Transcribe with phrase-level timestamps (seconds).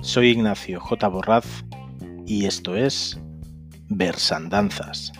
[0.00, 1.08] Soy Ignacio J.
[1.08, 1.64] Borraz
[2.26, 3.20] y esto es
[3.88, 5.12] Versandanzas.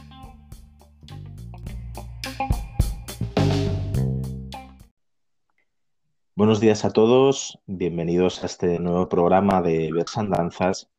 [6.34, 10.90] Buenos días a todos, bienvenidos a este nuevo programa de Versandanzas.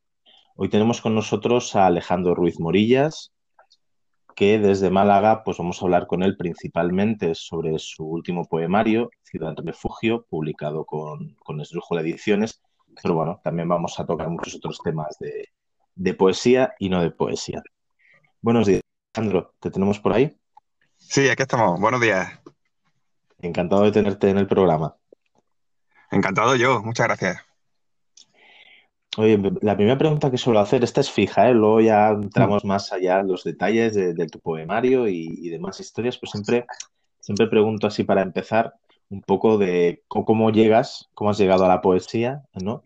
[0.56, 3.33] Hoy tenemos con nosotros a Alejandro Ruiz Morillas,
[4.34, 9.54] que desde Málaga pues vamos a hablar con él principalmente sobre su último poemario, Ciudad
[9.64, 12.60] Refugio, publicado con, con Esdrújula Ediciones,
[13.02, 17.62] pero bueno, también vamos a tocar muchos otros temas de, poesía y no de poesía.
[18.40, 18.82] Buenos días,
[19.14, 20.36] Alejandro, ¿te tenemos por ahí?
[20.98, 21.80] Sí, aquí estamos.
[21.80, 22.40] Buenos días.
[23.40, 24.96] Encantado de tenerte en el programa.
[26.10, 27.53] Encantado yo, muchas gracias.
[29.16, 31.54] Oye, la primera pregunta que suelo hacer, esta es fija, ¿eh?
[31.54, 36.32] luego ya entramos más allá en los detalles de, tu poemario y, demás historias, pues
[36.32, 36.66] siempre,
[37.20, 38.74] siempre pregunto así para empezar
[39.10, 42.82] un poco de cómo llegas, cómo has llegado a la poesía, ¿no?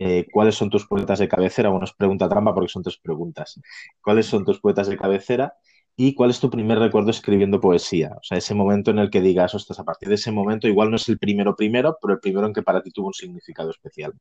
[0.00, 1.70] Eh, ¿Cuáles son tus poetas de cabecera?
[1.70, 3.60] Bueno, es pregunta trampa porque son tres preguntas.
[4.00, 5.54] ¿Cuáles son tus poetas de cabecera?
[5.96, 8.12] ¿Y cuál es tu primer recuerdo escribiendo poesía?
[8.16, 10.90] O sea, ese momento en el que digas, ostras, a partir de ese momento, igual
[10.90, 13.70] no es el primero primero, pero el primero en que para ti tuvo un significado
[13.70, 14.14] especial.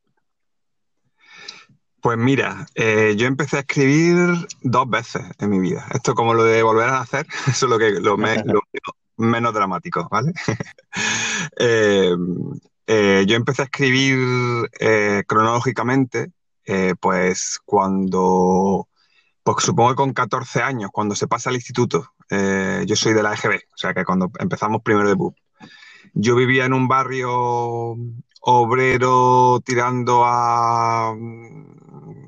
[2.07, 5.85] Pues mira, eh, yo empecé a escribir dos veces en mi vida.
[5.93, 8.61] Esto como lo de volver a hacer, eso es lo que lo, me, lo
[9.17, 10.31] menos dramático, ¿vale?
[11.59, 12.15] Eh,
[12.87, 14.17] eh, yo empecé a escribir
[15.27, 16.31] cronológicamente,
[17.01, 18.87] pues cuando,
[19.43, 22.13] pues supongo que con 14 años, cuando se pasa al instituto.
[22.29, 25.35] yo soy de la EGB, o sea que cuando empezamos primero de BUP.
[26.13, 27.97] Yo vivía en un barrio
[28.39, 31.13] obrero tirando a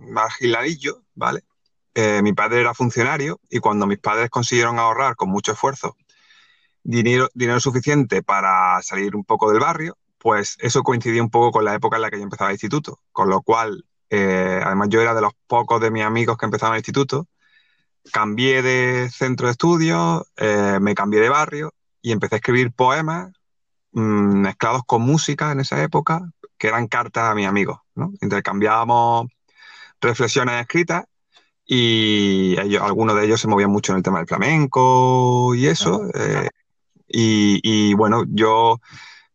[0.09, 1.43] margiladillo, ¿vale?
[1.93, 5.97] Eh, mi padre era funcionario y cuando mis padres consiguieron ahorrar con mucho esfuerzo
[6.83, 11.65] dinero, dinero suficiente para salir un poco del barrio, pues eso coincidía un poco con
[11.65, 15.01] la época en la que yo empezaba el instituto, con lo cual, eh, además yo
[15.01, 17.27] era de los pocos de mis amigos que empezaban el instituto,
[18.11, 23.31] cambié de centro de estudio, eh, me cambié de barrio y empecé a escribir poemas
[23.91, 26.21] mm, mezclados con música en esa época,
[26.57, 28.11] que eran cartas a mis amigos, ¿no?
[28.21, 29.27] Intercambiábamos
[30.01, 31.05] reflexiones escritas
[31.65, 36.09] y algunos de ellos se movían mucho en el tema del flamenco y eso.
[36.15, 36.49] Eh,
[37.07, 38.79] y, bueno, yo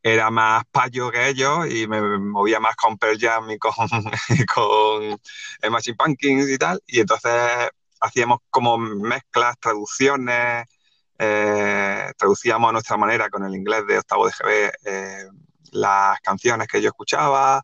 [0.02, 3.72] era más payo que ellos y me movía más con Pearl Jam y con,
[4.54, 5.20] con
[5.70, 6.82] Machine Pumpkins y tal.
[6.86, 7.32] Y entonces
[8.00, 10.66] hacíamos como mezclas, traducciones,
[11.18, 15.28] eh, traducíamos a nuestra manera con el inglés de octavo de GB eh,
[15.70, 17.62] las canciones que yo escuchaba,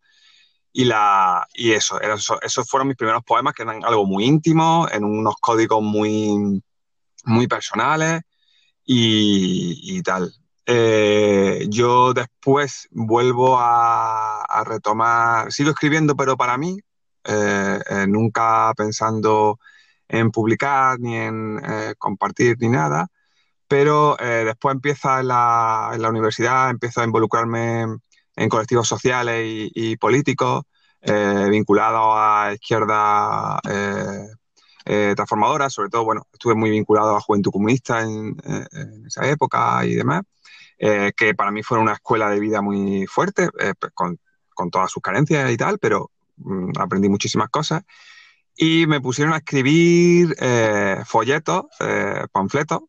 [0.73, 5.05] y, la, y eso, esos fueron mis primeros poemas, que eran algo muy íntimo, en
[5.05, 6.63] unos códigos muy,
[7.25, 8.23] muy personales
[8.85, 10.33] y, tal.
[10.67, 16.79] Eh, yo después vuelvo a, retomar, sigo escribiendo, pero para mí,
[17.25, 19.59] eh, eh, nunca pensando
[20.09, 21.61] en publicar ni en
[21.99, 23.09] compartir ni nada,
[23.69, 27.87] pero después empieza la, en la universidad, empiezo a involucrarme
[28.37, 30.65] en colectivos sociales y, políticos
[31.03, 34.27] eh, vinculados a izquierda eh,
[34.85, 38.37] eh, transformadora, sobre todo, bueno, estuve muy vinculado a Juventud Comunista en,
[39.07, 40.23] esa época y demás,
[40.79, 44.19] que para mí fue una escuela de vida muy fuerte, pues, con,
[44.71, 47.83] todas sus carencias y tal, pero mm, aprendí muchísimas cosas.
[48.57, 50.35] Y me pusieron a escribir
[51.07, 51.65] folletos,
[52.33, 52.81] panfletos,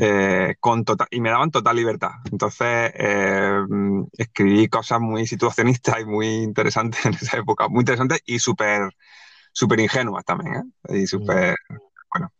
[0.00, 2.12] eh, con total, y me daban total libertad.
[2.30, 3.60] Entonces eh,
[4.16, 8.90] escribí cosas muy situacionistas y muy interesantes en esa época, muy interesantes y súper
[9.52, 10.72] super ingenuas también.
[10.88, 10.98] ¿eh?
[11.00, 11.54] Y súper,
[12.12, 12.32] bueno.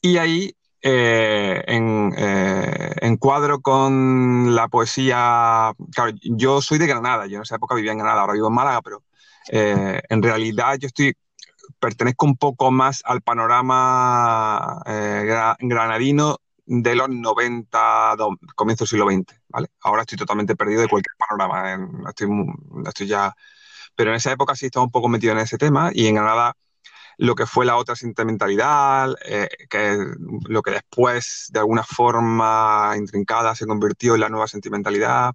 [0.00, 2.14] Y ahí en,
[3.02, 5.72] encuadro con la poesía.
[5.94, 8.54] Claro, yo soy de Granada, yo en esa época vivía en Granada, ahora vivo en
[8.54, 9.02] Málaga, pero
[9.48, 11.14] en realidad yo estoy
[11.78, 14.82] pertenezco un poco más al panorama
[15.60, 18.16] granadino de los 90,
[18.54, 19.68] comienzo del siglo XX, ¿vale?
[19.82, 22.28] Ahora estoy totalmente perdido de cualquier panorama, estoy,
[22.86, 23.34] estoy ya...
[23.96, 26.56] Pero en esa época sí estaba un poco metido en ese tema y en Granada
[27.18, 29.98] lo que fue la otra sentimentalidad, eh, que
[30.48, 35.34] lo que después de alguna forma intrincada se convirtió en la nueva sentimentalidad,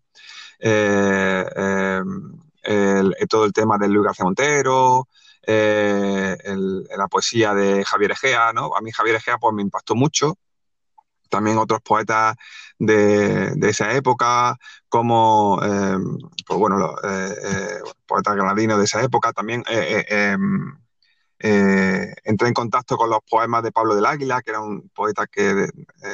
[0.59, 1.45] eh,
[2.63, 5.07] eh, todo el tema de Luis García Montero,
[5.47, 8.75] la poesía de Javier Egea, ¿no?
[8.75, 10.37] A mí Javier Egea pues me impactó mucho,
[11.29, 12.35] también otros poetas
[12.77, 15.97] de, esa época, como eh,
[16.47, 20.77] pues bueno, los eh, eh, poetas granadinos de esa época, también em,
[21.39, 25.27] eh, entré en contacto con los poemas de Pablo del Águila, que era un poeta
[25.27, 25.69] que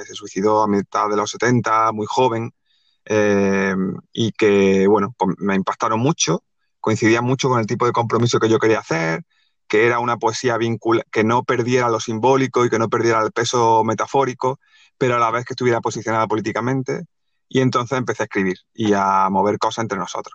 [0.05, 2.51] se suicidó a mitad de los 70, muy joven,
[3.05, 3.75] eh,
[4.13, 6.43] y que, bueno, pues me impactaron mucho,
[6.79, 9.23] coincidía mucho con el tipo de compromiso que yo quería hacer,
[9.75, 10.57] que era una poesía
[11.11, 14.59] que no perdiera lo simbólico y que no perdiera el peso metafórico,
[14.97, 17.03] pero a la vez que estuviera posicionada políticamente.
[17.49, 20.33] Y entonces empecé a escribir y a mover cosas entre nosotros.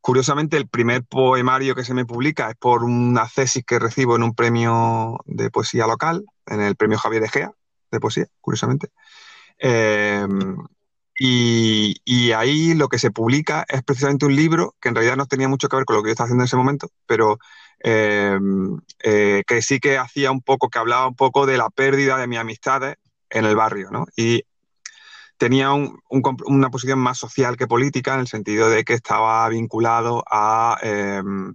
[0.00, 4.22] Curiosamente, el primer poemario que se me publica es por una tesis que recibo en
[4.22, 7.50] un premio de poesía local, en el premio Javier Egea
[7.90, 8.90] de poesía, curiosamente.
[9.58, 10.26] Eh,
[11.18, 15.48] y, ahí lo que se publica es precisamente un libro que en realidad no tenía
[15.48, 17.38] mucho que ver con lo que yo estaba haciendo en ese momento, pero
[17.86, 18.38] eh,
[19.02, 22.26] eh, que sí que hacía un poco, que hablaba un poco de la pérdida de
[22.26, 22.96] mis amistades
[23.28, 24.06] en el barrio, ¿no?
[24.16, 24.44] Y
[25.36, 30.78] tenía una posición más social que política, en el sentido de que estaba vinculado a,
[30.82, 31.54] em,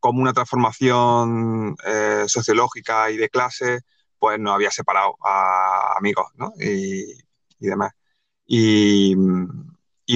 [0.00, 3.80] cómo una transformación eh, sociológica y de clase
[4.18, 6.26] pues nos había separado a amigos
[6.58, 7.04] y,
[7.58, 7.92] demás.
[8.46, 9.14] Y,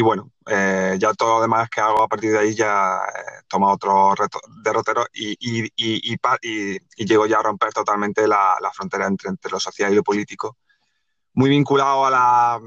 [0.02, 3.72] bueno, eh, ya todo lo demás que hago a partir de ahí ya eh, toma
[3.72, 4.14] otro
[4.62, 9.92] derrotero y, y, y, llego ya a romper totalmente la, frontera entre, entre, lo social
[9.92, 10.56] y lo político.
[11.34, 12.60] Muy vinculado a la,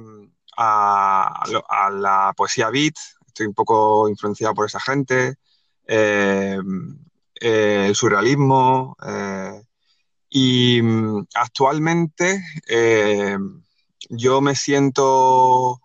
[0.58, 2.96] a, la poesía beat,
[3.28, 5.36] estoy un poco influenciado por esa gente,
[5.88, 6.60] eh,
[7.40, 9.62] eh, el surrealismo, eh,
[10.30, 12.42] y mm, actualmente
[14.10, 15.82] yo me siento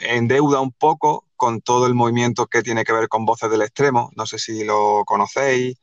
[0.00, 3.62] en deuda un poco con todo el movimiento que tiene que ver con Voces del
[3.62, 5.76] Extremo, no sé si lo conocéis,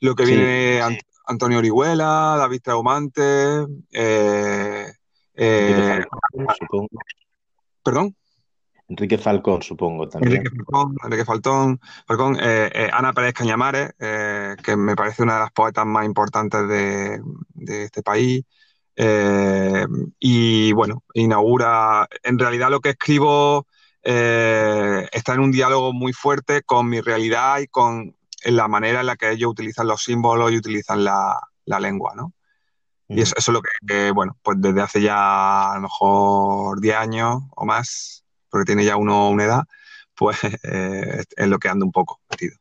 [0.00, 0.80] lo que viene
[1.26, 4.92] Antonio Orihuela, David Traumante, eh,
[6.58, 6.88] supongo.
[7.82, 8.16] ¿Perdón?
[8.88, 10.36] Enrique Falcón, supongo también.
[10.36, 15.40] Enrique Falcón, Enrique Falcón, Falcón eh, eh, Ana Pérez Cañamares, que me parece una de
[15.40, 17.20] las poetas más importantes de,
[17.84, 18.44] este país.
[18.96, 23.66] Y bueno, inaugura, en realidad lo que escribo
[24.02, 29.16] está en un diálogo muy fuerte con mi realidad y con la manera en la
[29.16, 32.32] que ellos utilizan los símbolos y utilizan la, la lengua, ¿no?
[33.08, 37.42] Y eso, es lo que, bueno, pues desde hace ya a lo mejor 10 años
[37.54, 39.64] o más, porque tiene ya uno una edad,
[40.14, 42.56] pues eh, es lo que anda un poco metido.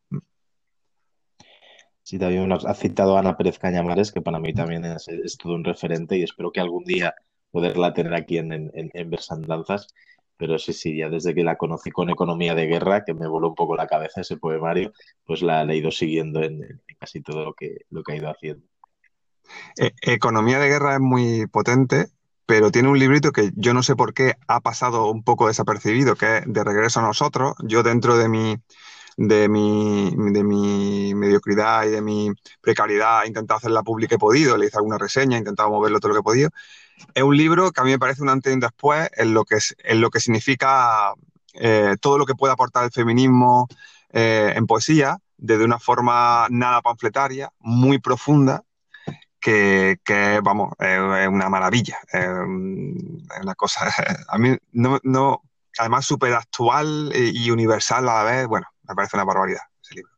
[2.05, 5.63] Sí, también nos ha citado Ana Pérez Cañamares, que para mí también es, todo un
[5.63, 7.15] referente y espero que algún día
[7.49, 9.87] poderla tener aquí en, en, en Versandanzas.
[10.37, 13.49] Pero sí, sí, ya desde que la conocí con Economía de Guerra, que me voló
[13.49, 14.93] un poco la cabeza ese poemario,
[15.25, 18.67] pues la, he ido siguiendo en, casi todo lo que, lo que ha ido haciendo.
[19.75, 22.09] Eh, economía de guerra es muy potente,
[22.45, 26.15] pero tiene un librito que yo no sé por qué ha pasado un poco desapercibido,
[26.15, 27.55] que es De regreso a nosotros.
[27.63, 28.57] Yo dentro de mi,
[29.17, 32.31] de mi, de mi mediocridad y de mi
[32.61, 36.09] precariedad he intentado hacerla pública he podido, le hice alguna reseña, he intentado moverlo todo
[36.09, 36.49] lo que he podido.
[37.13, 39.45] Es un libro que a mí me parece un antes y un después en lo
[39.45, 41.13] que, en lo que significa
[41.53, 43.67] eh, todo lo que puede aportar el feminismo
[44.11, 48.63] eh, en poesía, desde una forma nada panfletaria, muy profunda,
[49.39, 49.99] que,
[50.43, 51.99] vamos, es una maravilla.
[52.11, 53.91] Es una cosa,
[54.27, 55.43] a mí no, no
[55.77, 60.11] además súper actual y universal a la vez, bueno, me parece una barbaridad ese libro.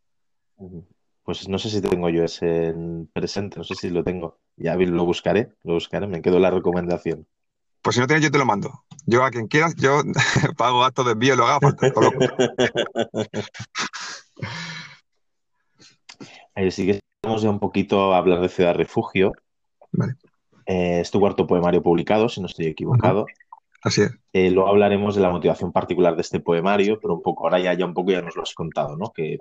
[1.24, 2.74] Pues no sé si tengo yo ese
[3.14, 4.40] presente, no sé si lo tengo.
[4.56, 7.28] Ya lo buscaré, lo buscaré, me quedo la recomendación.
[7.82, 8.84] Pues si no tienes, yo te lo mando.
[9.06, 10.02] Yo a quien quieras, yo
[10.58, 11.70] pago gastos de envío y lo hago.
[16.56, 19.34] Ahí sí que Vamos ya un poquito a hablar de Ciudad Refugio.
[20.66, 23.26] Eh, es tu cuarto poemario publicado, si no estoy equivocado.
[23.88, 24.12] Así es.
[24.34, 27.74] Eh, luego hablaremos de la motivación particular de este poemario, pero un poco, ahora ya,
[27.74, 29.14] ya un poco ya nos lo has contado, ¿no?
[29.14, 29.40] Que,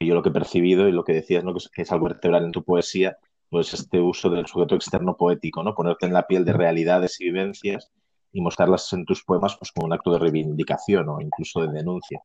[0.00, 1.54] yo lo que he percibido y lo que decías, ¿no?
[1.54, 3.18] Que es, algo vertebral en tu poesía,
[3.50, 5.74] pues este uso del sujeto externo poético, ¿no?
[5.74, 7.92] Ponerte en la piel de realidades y vivencias
[8.32, 12.20] y mostrarlas en tus poemas pues como un acto de reivindicación o incluso de denuncia.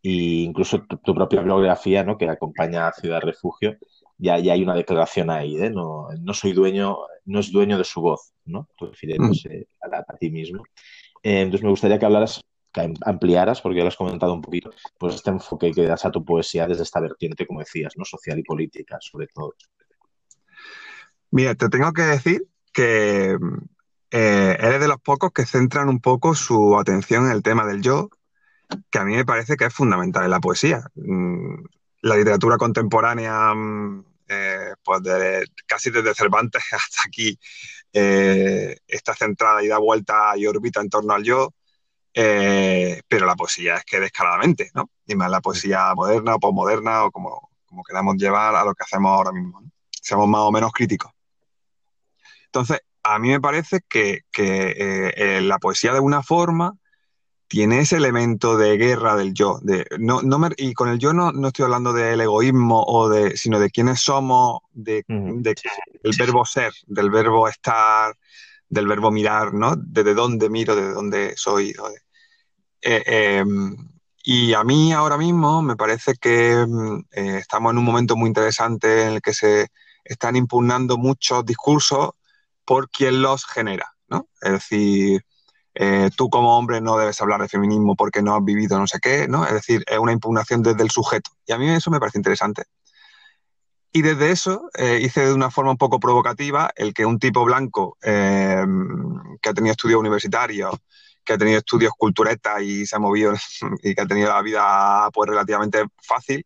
[0.00, 2.16] Y incluso tu, propia biografía, ¿no?
[2.16, 3.76] Que acompaña a Ciudad Refugio,
[4.18, 5.70] ya, hay una declaración ahí, ¿eh?
[5.70, 8.68] no, no, soy dueño, no es dueño de su voz, ¿no?
[8.78, 9.94] refiriéndose mm.
[9.94, 10.64] a, ti mismo.
[11.22, 14.70] Eh, entonces me gustaría que hablaras, que ampliaras, porque ya lo has comentado un poquito,
[14.98, 18.04] pues este enfoque que das a tu poesía desde esta vertiente, como decías, ¿no?
[18.04, 19.54] Social y política, sobre todo.
[21.30, 23.36] Mira, te tengo que decir que
[24.10, 27.82] eh, eres de los pocos que centran un poco su atención en el tema del
[27.82, 28.08] yo,
[28.90, 30.82] que a mí me parece que es fundamental en la poesía.
[32.02, 35.00] La literatura contemporánea mm, eh, pues
[35.66, 37.38] casi desde Cervantes hasta aquí,
[37.92, 41.54] eh, está centrada y da vuelta y orbita en torno al yo,
[42.12, 44.90] eh, pero la poesía es que descaradamente, ¿no?
[45.06, 47.50] Y más la poesía moderna o posmoderna o como,
[47.86, 49.62] queramos llevar a lo que hacemos ahora mismo.
[49.90, 51.12] Seamos más o menos críticos.
[52.46, 56.74] Entonces, a mí me parece que, eh, la poesía de alguna forma
[57.48, 59.58] tiene ese elemento de guerra del yo.
[59.62, 63.36] De, no, no y con el yo no, no estoy hablando del egoísmo, o de,
[63.36, 68.14] sino de quiénes somos, de, del verbo ser, del verbo estar,
[68.68, 69.74] del verbo mirar, ¿no?
[69.76, 71.74] Desde dónde miro, desde dónde soy.
[72.82, 73.76] Eh, em,
[74.22, 78.28] y a mí ahora mismo me parece que em, eh, estamos en un momento muy
[78.28, 79.68] interesante en el que se
[80.04, 82.10] están impugnando muchos discursos
[82.64, 84.28] por quien los genera, ¿no?
[84.42, 85.24] Es decir,
[85.80, 88.98] eh, tú como hombre no debes hablar de feminismo porque no has vivido no sé
[88.98, 89.46] qué, ¿no?
[89.46, 91.30] Es decir, es una impugnación desde el sujeto.
[91.46, 92.64] Y a mí eso me parece interesante.
[93.92, 97.44] Y desde eso eh, hice de una forma un poco provocativa el que un tipo
[97.44, 98.66] blanco eh,
[99.40, 100.74] que ha tenido estudios universitarios,
[101.24, 103.34] que ha tenido estudios culturetas y se ha movido
[103.84, 106.44] y que ha tenido la vida pues relativamente fácil,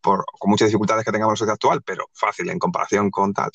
[0.00, 3.50] con muchas dificultades que tengamos en la sociedad actual, pero fácil en comparación con tal,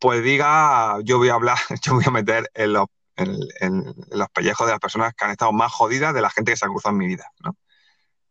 [0.00, 2.88] pues diga, yo voy a hablar, yo voy a meter en los
[3.20, 6.56] en, los pellejos de las personas que han estado más jodidas de la gente que
[6.56, 7.56] se ha cruzado en mi vida, ¿no?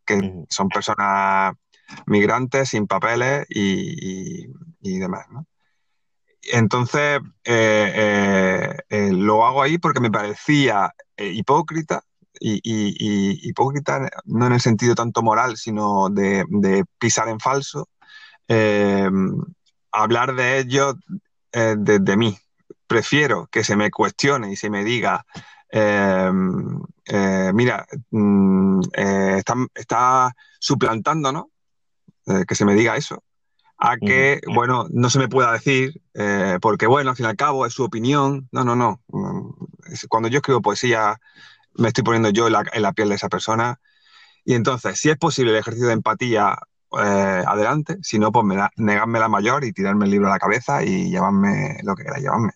[0.06, 1.54] Que son personas
[2.06, 4.48] migrantes, sin papeles y,
[4.82, 5.46] demás, ¿no?
[6.42, 12.02] Entonces, eh, eh, eh, lo hago ahí porque me parecía hipócrita,
[12.40, 16.46] y, hipócrita no en el sentido tanto moral, sino de,
[16.98, 17.90] pisar en falso,
[19.92, 20.96] hablar de ellos
[21.52, 22.38] desde de mí,
[22.90, 25.26] prefiero que se me cuestione y se me diga,
[25.70, 29.44] em, eh, mira, mm, eh,
[29.76, 31.52] está, suplantando, ¿no?
[32.28, 33.24] Eh, que se me diga eso,
[33.78, 36.02] a que, bueno, no se me pueda decir,
[36.62, 38.50] porque, bueno, al fin y al cabo es su opinión.
[38.52, 39.02] No, no, no.
[39.08, 39.52] Mm,
[40.10, 41.18] cuando yo escribo poesía,
[41.76, 43.80] me estoy poniendo yo en la, piel de esa persona.
[44.46, 46.58] Y entonces, si es posible el ejercicio de empatía,
[46.92, 47.98] adelante.
[48.02, 50.84] Si no, pues me da, negarme la mayor y tirarme el libro a la cabeza
[50.84, 52.52] y llevarme lo que quiera llevarme.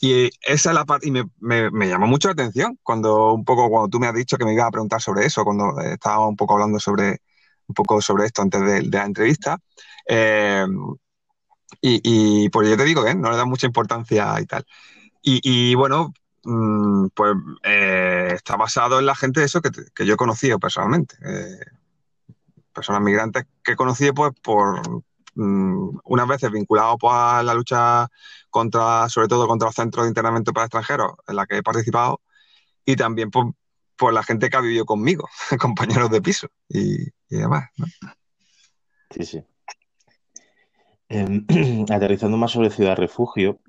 [0.00, 3.68] Y, esa es la parte, y me, me, llamó mucho la atención cuando un poco,
[3.68, 6.36] cuando tú me has dicho que me ibas a preguntar sobre eso, cuando estábamos un
[6.36, 7.20] poco hablando sobre,
[7.66, 9.58] un poco sobre esto antes de, la entrevista.
[10.08, 10.66] Eh,
[11.82, 14.64] y, pues yo te digo que no le da mucha importancia y tal.
[15.22, 16.12] Y, bueno,
[16.44, 21.16] mm, pues eh, está basado en la gente eso que, que yo he conocido personalmente.
[21.24, 21.60] Eh,
[22.72, 24.80] personas migrantes que he conocido pues por,
[25.42, 28.08] Mm, unas veces vinculado pues, a la lucha
[28.50, 32.20] contra, sobre todo contra los centros de internamiento para extranjeros en la que he participado,
[32.84, 33.54] y también por,
[34.12, 35.28] la gente que ha vivido conmigo,
[35.58, 37.70] compañeros de piso y, demás.
[39.10, 39.42] Sí, sí.
[41.08, 41.46] Em,
[41.90, 43.60] aterrizando más sobre Ciudad Refugio,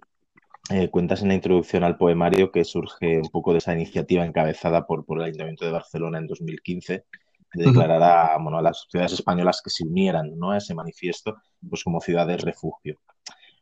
[0.72, 4.86] eh, cuentas en la introducción al poemario que surge un poco de esa iniciativa encabezada
[4.86, 7.06] por, por el Ayuntamiento de Barcelona en 2015
[7.54, 10.52] de declarar a, bueno, a las ciudades españolas que se unieran ¿no?
[10.52, 11.36] a ese manifiesto
[11.68, 12.98] pues, como ciudades refugio.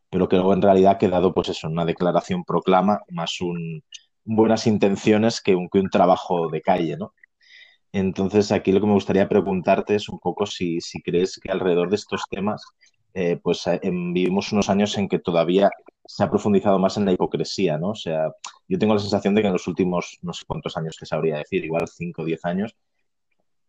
[0.09, 3.83] Pero que luego en realidad ha quedado pues eso, una declaración proclama más un
[4.23, 7.13] buenas intenciones que un, que un trabajo de calle, ¿no?
[7.91, 11.89] Entonces aquí lo que me gustaría preguntarte es un poco si, si crees que alrededor
[11.89, 12.63] de estos temas
[13.13, 15.71] eh, pues eh, vivimos unos años en que todavía
[16.05, 17.89] se ha profundizado más en la hipocresía, ¿no?
[17.89, 18.31] O sea,
[18.67, 21.37] yo tengo la sensación de que en los últimos, no sé cuántos años que sabría
[21.37, 22.75] decir, igual 5 o 10 años,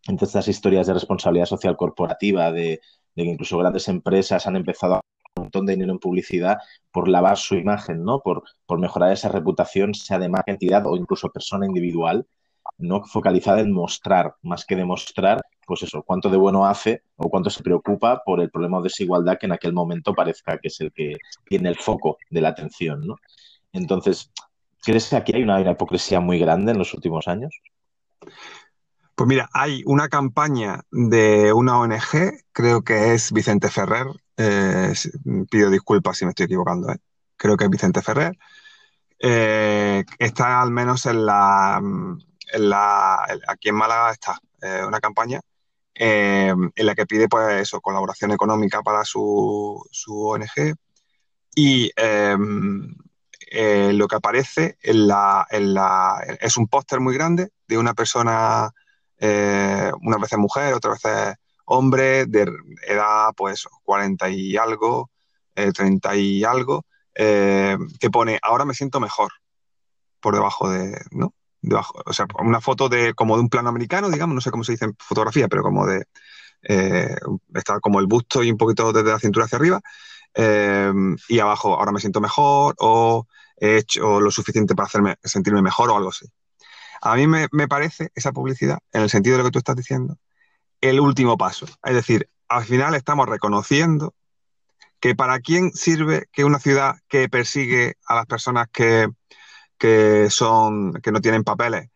[0.06, 2.80] entre estas historias de responsabilidad social corporativa, de,
[3.14, 5.00] que incluso grandes empresas han empezado a
[5.36, 6.58] un montón de dinero en publicidad
[6.90, 8.20] por lavar su imagen, ¿no?
[8.20, 8.44] Por,
[8.78, 12.26] mejorar esa reputación, sea de marca, entidad o incluso persona individual,
[12.78, 13.04] ¿no?
[13.04, 17.62] Focalizada en mostrar, más que demostrar, pues eso, cuánto de bueno hace o cuánto se
[17.62, 21.16] preocupa por el problema de desigualdad que en aquel momento parezca que es el que
[21.46, 23.02] tiene el foco de la atención.
[23.72, 24.32] Entonces,
[24.82, 27.54] ¿crees que aquí hay una hipocresía muy grande en los últimos años?
[29.20, 34.06] Pues mira, hay una campaña de una ONG, creo que es Vicente Ferrer,
[34.38, 34.94] eh,
[35.50, 36.96] pido disculpas si me estoy equivocando, ¿eh?
[37.36, 38.38] creo que es Vicente Ferrer,
[39.18, 41.82] eh, está al menos en la,
[43.46, 44.40] aquí en Málaga está
[44.88, 45.42] una campaña
[45.92, 50.76] en la que pide pues colaboración económica para su, ONG
[51.54, 51.90] y
[53.92, 55.46] lo que aparece en la,
[56.40, 58.72] es un póster muy grande de una persona
[59.20, 61.36] eh, unas veces mujer, otras veces
[61.66, 62.50] hombre, de
[62.88, 65.10] edad pues 40 y algo,
[65.54, 69.30] 30 eh, y algo, eh, que pone, ahora me siento mejor,
[70.20, 71.34] por debajo de, ¿no?
[71.60, 74.64] Debajo, o sea, una foto de como de un plano americano, digamos, no sé cómo
[74.64, 76.06] se dice en fotografía, pero como de,
[77.54, 79.80] está como el busto y un poquito desde la cintura hacia arriba,
[81.28, 83.26] y abajo, ahora me siento mejor, o
[83.58, 86.26] he hecho lo suficiente para hacerme sentirme mejor o algo así.
[87.00, 90.18] A mí me, parece esa publicidad, en el sentido de lo que tú estás diciendo,
[90.80, 91.66] el último paso.
[91.82, 94.14] Es decir, al final estamos reconociendo
[95.00, 99.08] que para quién sirve que una ciudad que persigue a las personas que,
[100.28, 101.88] son, que no tienen papeles,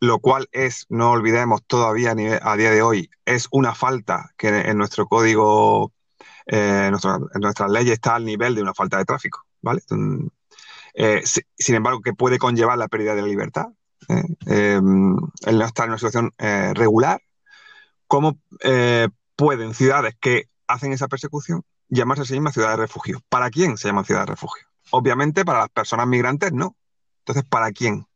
[0.00, 4.76] lo cual es, no olvidemos todavía a, día de hoy, es una falta que en
[4.76, 5.92] nuestro código,
[6.46, 9.82] eh, en nuestras leyes está al nivel de una falta de tráfico, ¿vale?
[10.94, 13.68] Eh, sin embargo, que puede conllevar la pérdida de la libertad,
[14.08, 14.22] ¿eh?
[14.46, 15.16] em,
[15.46, 17.20] el no estar en una situación regular,
[18.06, 18.38] ¿cómo
[19.36, 23.20] pueden ciudades que hacen esa persecución llamarse a sí mismas ciudad de refugio.
[23.28, 24.66] ¿Para quién se llama ciudad de refugio?
[24.90, 26.76] Obviamente para las personas migrantes no.
[27.18, 28.06] Entonces, ¿para quién?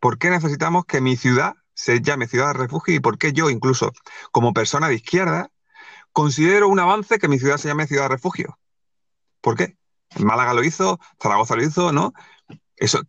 [0.00, 3.48] ¿Por qué necesitamos que mi ciudad se llame ciudad de refugio y por qué yo,
[3.48, 3.92] incluso
[4.32, 5.50] como persona de izquierda,
[6.12, 8.58] considero un avance que mi ciudad se llame ciudad de refugio?
[9.40, 9.78] ¿Por qué?
[10.18, 12.12] Málaga lo hizo, Zaragoza lo hizo, ¿no?
[12.76, 13.02] Eso,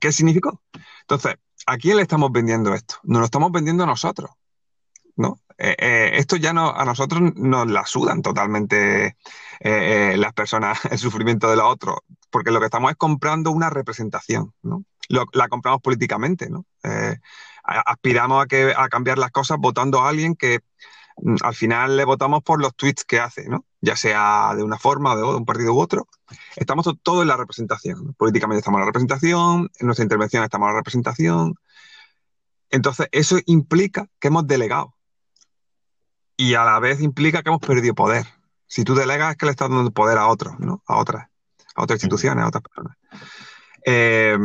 [0.00, 0.62] ¿qué, significó?
[1.08, 1.36] Entonces,
[1.66, 2.96] ¿a quién le estamos vendiendo esto?
[3.04, 4.30] Nos lo estamos vendiendo a nosotros,
[5.14, 5.40] ¿no?
[5.56, 9.16] Eh, eh, esto ya no, a nosotros nos la sudan totalmente
[9.60, 11.98] eh, las personas, el sufrimiento de los otros,
[12.28, 14.84] porque lo que estamos es comprando una representación, ¿no?
[15.08, 16.66] la compramos políticamente, ¿no?
[17.62, 20.58] aspiramos a, que, a cambiar las cosas votando a alguien que
[21.42, 23.64] al final le votamos por los tweets que hace, ¿no?
[23.80, 26.08] Ya sea de una forma o de, un partido u otro.
[26.56, 28.14] Estamos todo en la representación.
[28.14, 31.54] Políticamente estamos en la representación, en nuestra intervención estamos en la representación.
[32.70, 34.94] Entonces, eso implica que hemos delegado
[36.36, 38.26] y a la vez implica que hemos perdido poder.
[38.66, 40.82] Si tú delegas es que le estás dando poder a otros, ¿no?
[40.86, 41.28] A otras,
[41.74, 42.96] a otras instituciones, a otras personas.
[43.84, 44.36] Eh,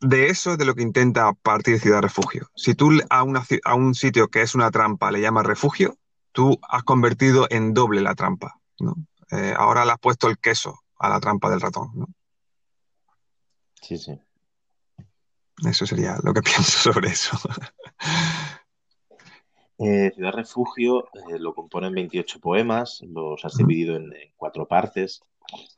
[0.00, 2.48] de eso es de lo que intenta partir Ciudad Refugio.
[2.54, 3.24] Si tú a,
[3.64, 5.98] a un sitio que es una trampa le llamas refugio,
[6.36, 8.94] tú has convertido en doble la trampa, ¿no?
[9.32, 12.06] Eh, ahora le has puesto el queso a la trampa del ratón, ¿no?
[13.80, 14.20] Sí, sí.
[15.66, 17.38] Eso sería lo que pienso sobre eso.
[19.78, 25.22] Eh, Ciudad Refugio eh, lo componen 28 poemas, los has dividido en, cuatro partes.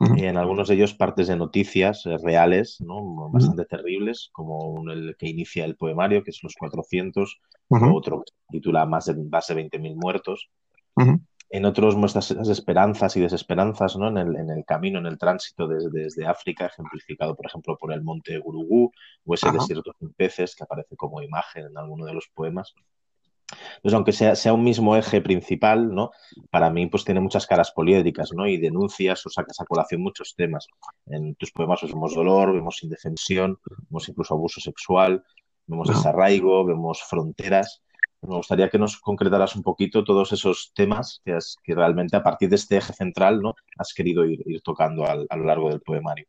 [0.00, 3.30] En algunos de ellos partes de noticias eh, reales, ¿no?
[3.30, 8.32] bastante terribles, como el que inicia el poemario, que es Los 400, o otro que
[8.50, 10.50] titula Más de, más de 20.000 muertos.
[11.50, 14.08] En otros muestras esas esperanzas y desesperanzas ¿no?
[14.08, 17.92] en, el, en el camino, en el tránsito desde, desde, África, ejemplificado, por ejemplo, por
[17.92, 18.92] el monte Gurugú
[19.24, 22.74] o ese desierto sin peces que aparece como imagen en alguno de los poemas.
[23.76, 26.10] Entonces, aunque sea, sea, un mismo eje principal, ¿no?
[26.50, 28.46] Para mí, pues tiene muchas caras poliédricas, ¿no?
[28.46, 30.66] Y denuncias o sacas a colación muchos temas.
[31.06, 33.58] En tus poemas pues, vemos dolor, vemos indefensión,
[33.88, 35.24] vemos incluso abuso sexual,
[35.66, 37.82] vemos desarraigo, vemos fronteras.
[38.20, 42.48] Me gustaría que nos concretaras un poquito todos esos temas que, que realmente a partir
[42.48, 43.54] de este eje central, ¿no?
[43.78, 46.26] Has querido ir, tocando a lo largo del poemario.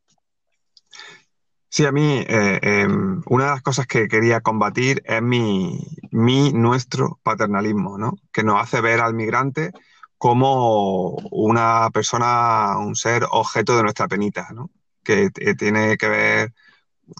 [1.71, 5.79] Sí, a mí eh, em, una de las cosas que quería combatir es mi,
[6.11, 8.13] mi, nuestro paternalismo, ¿no?
[8.33, 9.71] Que nos hace ver al migrante
[10.17, 14.71] como una persona, un ser objeto de nuestra penita, ¿no?
[15.03, 16.53] Que tiene que ver,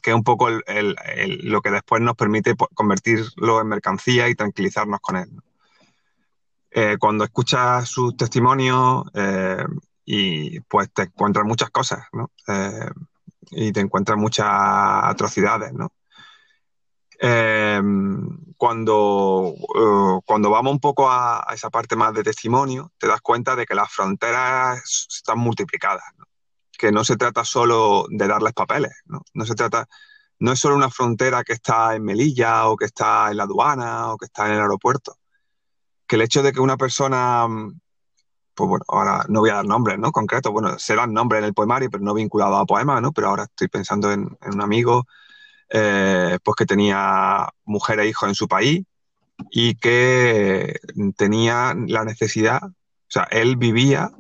[0.04, 5.18] que es un poco lo que después nos permite convertirlo en mercancía y tranquilizarnos con
[5.18, 5.30] él.
[6.72, 9.64] Eh, cuando escuchas sus testimonios eh,
[10.06, 12.32] y pues te encuentras muchas cosas, ¿no?
[13.52, 15.92] Y te encuentras muchas atrocidades, ¿no?
[17.22, 23.20] Em, cuando, eh, cuando vamos un poco a, esa parte más de testimonio, te das
[23.22, 26.04] cuenta de que las fronteras están multiplicadas,
[26.78, 29.22] que no se trata solo de darles papeles, ¿no?
[29.34, 29.88] no se trata,
[30.40, 34.14] no es solo una frontera que está en Melilla o que está en la aduana
[34.14, 35.18] o que está en el aeropuerto,
[36.08, 37.48] que el hecho de que una persona
[38.60, 40.12] pues bueno, ahora no voy a dar nombres, ¿no?
[40.12, 43.14] Concretos, bueno, se dan nombres en el poemario, pero no vinculado a poemas, ¿no?
[43.14, 45.06] Pero ahora estoy pensando en, un amigo,
[45.70, 48.84] eh, pues que tenía mujer e hijo en su país
[49.50, 50.78] y que
[51.16, 52.74] tenía la necesidad, o
[53.08, 54.12] sea, él vivía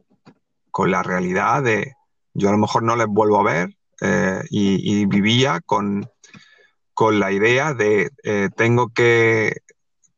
[0.71, 1.95] con la realidad de,
[2.33, 6.09] yo a lo mejor no les vuelvo a ver, eh, y, vivía con,
[6.93, 9.57] con, la idea de, eh, tengo que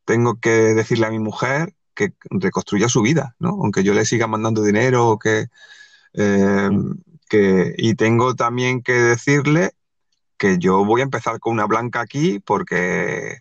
[0.06, 3.50] tengo que decirle a mi mujer que reconstruya su vida, ¿no?
[3.50, 5.48] Aunque yo le siga mandando dinero que,
[6.14, 6.70] eh,
[7.30, 9.72] que, y tengo también que decirle
[10.38, 13.38] que yo voy a empezar con una blanca aquí porque,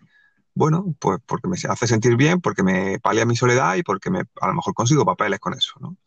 [0.53, 4.19] bueno, pues porque me hace sentir bien, porque me palia mi soledad y porque me,
[4.39, 5.97] a lo mejor consigo papeles con eso, ¿no?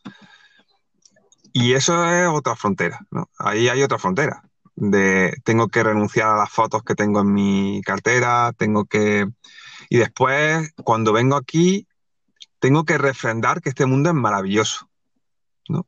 [1.57, 3.29] Y eso es otra frontera, ¿no?
[3.39, 4.43] Ahí hay otra frontera.
[4.75, 9.25] De tengo que renunciar a las fotos que tengo en mi cartera, tengo que...
[9.89, 11.87] Y después, cuando vengo aquí,
[12.59, 14.89] tengo que refrendar que este mundo es maravilloso,
[15.69, 15.87] ¿no?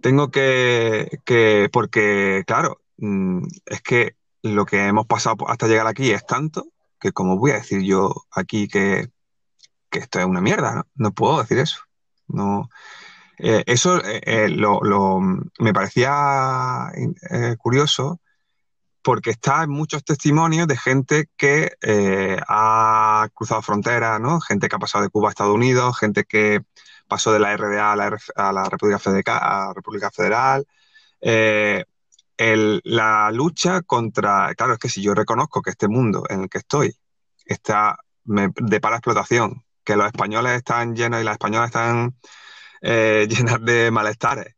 [0.00, 1.20] Tengo que,
[1.72, 6.68] porque, claro, mm, es que lo que hemos pasado hasta llegar aquí es tanto
[7.00, 9.10] que como voy a decir yo aquí que,
[9.90, 10.86] esto es una mierda, ¿no?
[10.94, 11.78] No puedo decir eso.
[12.28, 12.68] No,
[13.38, 16.92] eh, eso eh, eh, lo, me parecía
[17.58, 18.20] curioso
[19.06, 21.76] porque está en muchos testimonios de gente que
[22.48, 24.40] ha cruzado fronteras, ¿no?
[24.40, 26.62] Gente que ha pasado de Cuba a Estados Unidos, gente que
[27.06, 30.66] pasó de la RDA a la, República, Federal, República Federal.
[32.82, 36.58] la lucha contra, claro, es que si yo reconozco que este mundo en el que
[36.58, 36.92] estoy
[37.44, 42.16] está de para explotación, que los españoles están llenos y las españolas están
[42.82, 44.56] eh, llenas de malestares.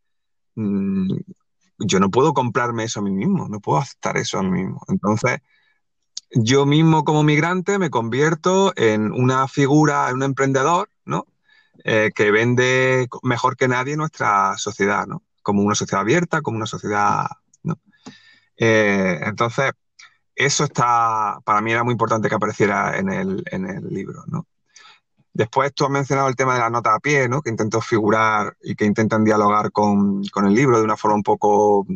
[1.79, 4.83] Yo no puedo comprarme eso a mí mismo, no puedo aceptar eso a mí mismo.
[4.89, 5.41] Entonces,
[6.31, 11.27] yo mismo como migrante me convierto en una figura, en un emprendedor, ¿no?
[11.85, 15.23] Eh, que vende mejor que nadie nuestra sociedad, ¿no?
[15.43, 17.27] Como una sociedad abierta, como una sociedad,
[17.63, 17.79] ¿no?
[18.57, 19.73] Eh, entonces,
[20.35, 24.47] eso está, para mí era muy importante que apareciera en el, en el libro, ¿no?
[25.39, 27.41] Después tú has mencionado el tema de la nota a pie, ¿no?
[27.41, 31.87] que intento figurar y que intentan dialogar con, el libro de una forma un poco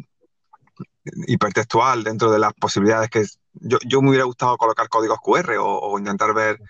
[1.26, 3.24] hipertextual dentro de las posibilidades que
[3.54, 6.60] yo, yo me hubiera gustado colocar códigos QR o, intentar ver,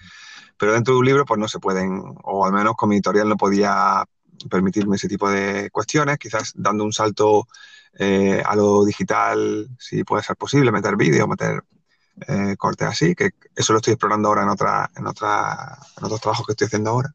[0.56, 3.28] pero dentro de un libro pues no se pueden, o al menos con mi editorial
[3.28, 4.02] no podía
[4.48, 7.48] permitirme ese tipo de cuestiones, quizás dando un salto
[7.98, 11.62] eh, a lo digital, si puede ser posible, meter vídeo, meter
[12.28, 16.20] eh, cortes así, que eso lo estoy explorando ahora en, otra, en, otra, en otros
[16.20, 17.14] trabajos que estoy haciendo ahora.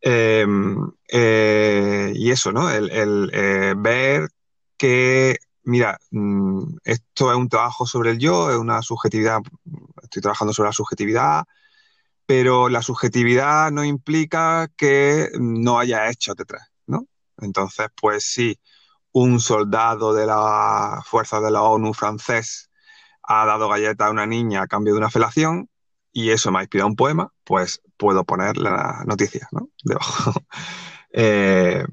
[0.00, 2.70] Em, eh, y eso, ¿no?
[2.70, 4.28] El, eh, ver
[4.76, 9.40] que, mira, mm, esto es un trabajo sobre el yo, es una subjetividad,
[10.02, 11.44] estoy trabajando sobre la subjetividad,
[12.26, 17.06] pero la subjetividad no implica que no haya hechos detrás, ¿no?
[17.38, 18.58] Entonces, pues sí,
[19.12, 22.65] un soldado de la fuerza de la ONU francés
[23.26, 25.68] ha dado galleta a una niña a cambio de una felación
[26.12, 29.68] y eso me ha inspirado un poema, pues puedo poner la noticia ¿no?
[29.84, 30.32] debajo.
[31.10, 31.84] Eh,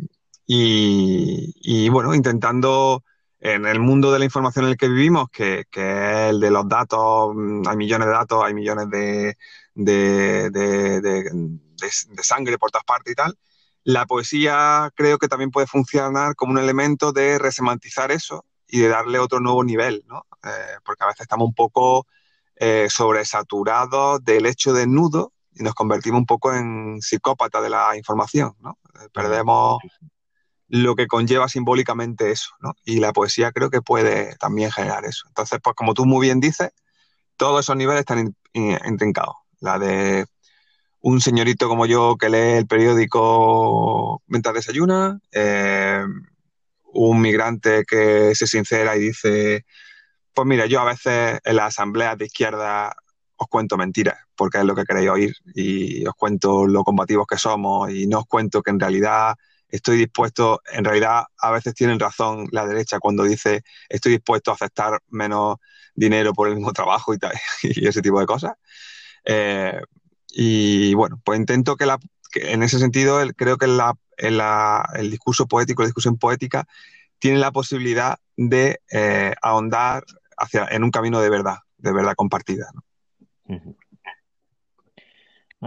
[0.45, 3.03] y, bueno, intentando
[3.39, 6.67] en el mundo de la información en el que vivimos, que, es el de los
[6.67, 9.37] datos, mm, hay millones de datos, hay millones de,
[9.73, 13.37] de, de sangre por todas partes y tal,
[13.83, 18.87] la poesía creo que también puede funcionar como un elemento de resemantizar eso y de
[18.87, 20.25] darle otro nuevo nivel, ¿no?
[20.43, 22.07] Eh, porque a veces estamos un poco
[22.55, 27.95] eh, sobresaturados del hecho de nudo y nos convertimos un poco en psicópata de la
[27.95, 28.77] información, ¿no?
[28.95, 29.79] Eh, perdemos
[30.67, 32.73] lo que conlleva simbólicamente eso, ¿no?
[32.83, 35.25] Y la poesía creo que puede también generar eso.
[35.27, 36.71] Entonces, pues como tú muy bien dices,
[37.37, 39.35] todos esos niveles están intrincados.
[39.59, 40.25] La de
[41.03, 46.05] un señorito como yo que lee el periódico mientras desayuna, eh,
[46.93, 49.65] un migrante que se sincera y dice,
[50.33, 52.95] pues mira, yo a veces en las asambleas de izquierda
[53.35, 57.37] os cuento mentiras, porque es lo que queréis oír, y os cuento lo combativos que
[57.37, 59.35] somos, y no os cuento que en realidad
[59.69, 64.53] estoy dispuesto, en realidad a veces tienen razón la derecha cuando dice estoy dispuesto a
[64.53, 65.57] aceptar menos
[65.95, 68.53] dinero por el mismo trabajo y, tal, y ese tipo de cosas.
[69.25, 69.81] Eh,
[70.29, 71.97] y bueno, pues intento que, la,
[72.35, 76.67] en ese sentido creo que la el discurso poético, la discusión poética,
[77.19, 80.03] tiene la posibilidad de eh, ahondar
[80.37, 82.71] hacia, en un camino de verdad, de verdad compartida.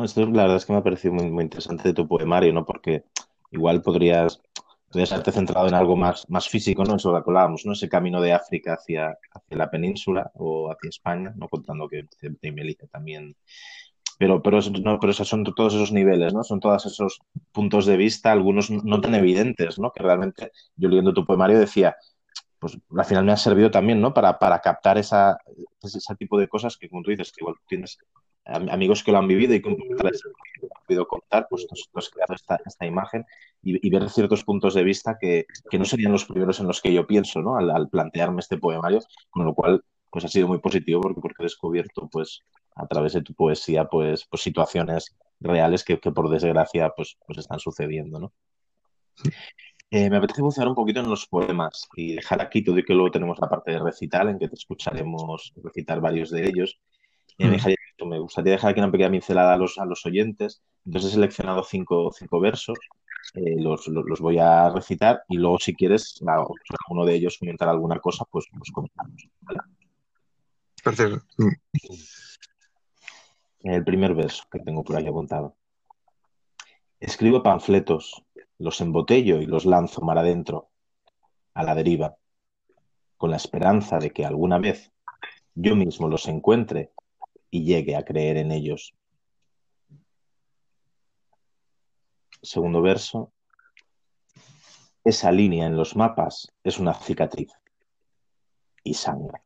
[0.05, 2.64] esto la verdad es que me ha parecido muy, interesante tu poemario, ¿no?
[2.64, 3.05] Porque
[3.50, 4.40] igual podrías,
[4.88, 6.96] podrías haberte centrado en algo más, más físico, ¿no?
[6.96, 7.72] Eso lo hablábamos, ¿no?
[7.72, 11.48] Ese camino de África hacia, hacia la península o hacia España, ¿no?
[11.48, 12.07] Contando que
[12.52, 13.37] Melissa también
[14.18, 16.42] pero, pero, no, pero esos son todos esos niveles, ¿no?
[16.42, 17.20] Son todos esos
[17.52, 19.92] puntos de vista, algunos no tan evidentes, ¿no?
[19.92, 21.96] Que realmente yo leyendo tu poemario decía,
[22.59, 24.14] pues al final me ha servido también, ¿no?
[24.14, 25.38] Para, para captar esa,
[25.83, 27.99] ese tipo de cosas que, como tú dices, que igual tienes
[28.47, 29.77] amigos que lo han vivido y que han
[30.87, 33.25] podido contar, pues has creado esta, esta imagen
[33.62, 36.92] y, ver ciertos puntos de vista que, que, no serían los primeros en los que
[36.92, 37.57] yo pienso, ¿no?
[37.57, 41.45] Al, plantearme este poemario, con lo cual pues ha sido muy positivo porque, porque he
[41.45, 42.42] descubierto pues
[42.77, 47.59] a través de tu poesía pues, pues situaciones reales que, por desgracia pues, pues están
[47.59, 48.33] sucediendo, ¿no?
[49.90, 52.92] Eh, me apetece bucear un poquito en los poemas y dejar aquí todo y que
[52.92, 56.81] luego tenemos la parte de recital en que te escucharemos recitar varios de ellos.
[57.38, 58.09] Eh, mm.
[58.09, 60.62] me, gustaría dejar aquí una pequeña pincelada a los, a los oyentes.
[60.85, 62.79] Entonces he seleccionado cinco, cinco versos,
[63.35, 66.20] eh, los, los, voy a recitar y luego si quieres,
[66.88, 69.29] uno de ellos comentar alguna cosa, pues, pues comentamos.
[70.83, 71.22] Perfecto.
[71.38, 71.49] Mm
[73.75, 75.57] el primer verso que tengo por ahí apuntado.
[77.01, 78.22] Escribo panfletos,
[78.59, 80.71] los embotello y los lanzo mar adentro,
[81.55, 82.16] a la deriva,
[83.16, 84.92] con la esperanza de que alguna vez
[85.55, 86.92] yo mismo los encuentre
[87.51, 88.95] y llegue a creer en ellos.
[92.47, 93.33] segundo verso,
[95.05, 97.53] esa línea en los mapas es una cicatriz
[98.83, 99.42] y sangre.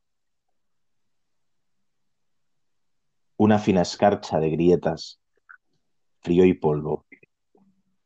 [3.37, 5.19] Una fina escarcha de grietas,
[6.21, 7.07] frío y polvo,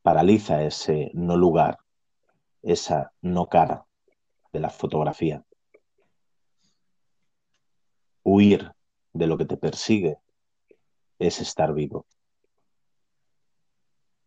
[0.04, 1.78] paraliza ese no lugar,
[2.60, 3.86] esa no cara
[4.52, 5.42] de la fotografía.
[8.22, 8.70] Huir
[9.14, 10.18] de lo que te persigue
[11.18, 12.04] es estar vivo.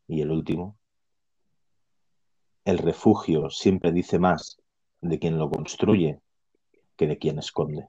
[0.07, 0.79] Y el último,
[2.65, 4.59] el refugio siempre dice más
[5.01, 6.19] de quien lo construye
[6.95, 7.87] que de quien esconde.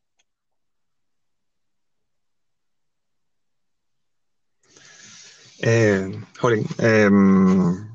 [5.60, 7.88] Eh, Jolín, em,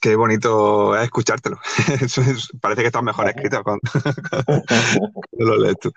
[0.00, 1.58] qué bonito es escuchártelo.
[2.60, 3.82] parece que está mejor escrito cuando,
[5.32, 5.92] lo lees tú.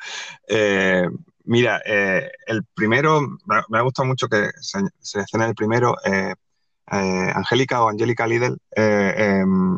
[0.48, 1.08] Eh,
[1.46, 3.22] mira, eh, el primero,
[3.70, 5.96] me ha gustado mucho que se seleccione el primero.
[6.06, 6.34] Eh,
[6.88, 9.78] Angélica o Angélica Lidl em,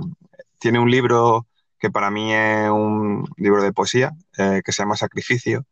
[0.60, 1.46] tiene un libro
[1.78, 5.66] que para mí es un libro de poesía que se llama Sacrificio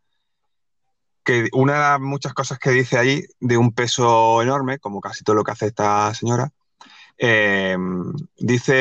[1.23, 5.23] que una de las muchas cosas que dice ahí, de un peso enorme, como casi
[5.23, 6.51] todo lo que hace esta señora,
[7.21, 7.75] eh,
[8.37, 8.73] dice,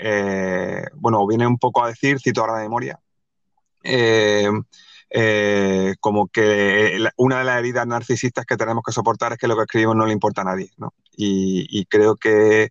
[0.00, 2.98] eh, bueno, viene un poco a decir, cito ahora de memoria,
[3.82, 4.50] eh,
[6.00, 9.62] como que una de las heridas narcisistas que tenemos que soportar es que lo que
[9.62, 10.94] escribimos no le importa a nadie, ¿no?
[11.16, 12.70] Y, creo que,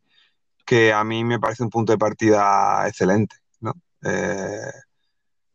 [0.66, 3.74] que, a mí me parece un punto de partida excelente, ¿no?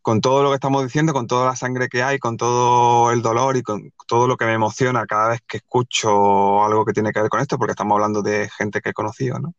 [0.08, 3.20] Con todo lo que estamos diciendo, con toda la sangre que hay, con todo el
[3.20, 7.12] dolor y con todo lo que me emociona cada vez que escucho algo que tiene
[7.12, 9.54] que ver con esto, porque estamos hablando de gente que he conocido, ¿no?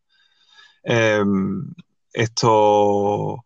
[0.82, 1.72] Em,
[2.12, 3.44] esto,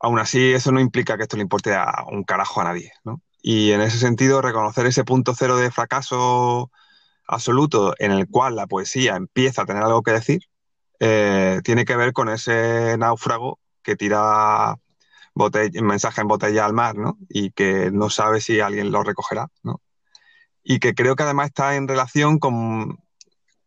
[0.00, 3.22] aún así, eso no implica que esto le importe a un carajo a nadie, ¿no?
[3.40, 6.72] Y en ese sentido, reconocer ese punto cero de fracaso
[7.28, 10.40] absoluto en el cual la poesía empieza a tener algo que decir,
[10.98, 14.78] eh, tiene que ver con ese náufrago que tira
[15.34, 17.18] mensaje en botella al mar, ¿no?
[17.28, 19.80] Y que no sabe si alguien lo recogerá, ¿no?
[20.62, 22.98] Y que creo que además está en relación con,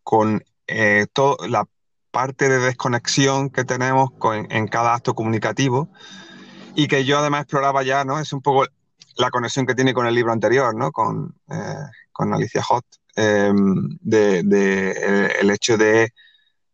[0.04, 1.66] con eh, toda la
[2.12, 4.12] parte de desconexión que tenemos
[4.50, 5.90] en cada acto comunicativo
[6.76, 8.20] y que yo además exploraba ya, ¿no?
[8.20, 8.66] Es un poco
[9.18, 10.92] la conexión que tiene con el libro anterior, ¿no?
[10.92, 14.40] Con, eh, Alicia Hot, em, de,
[15.40, 16.12] el, hecho de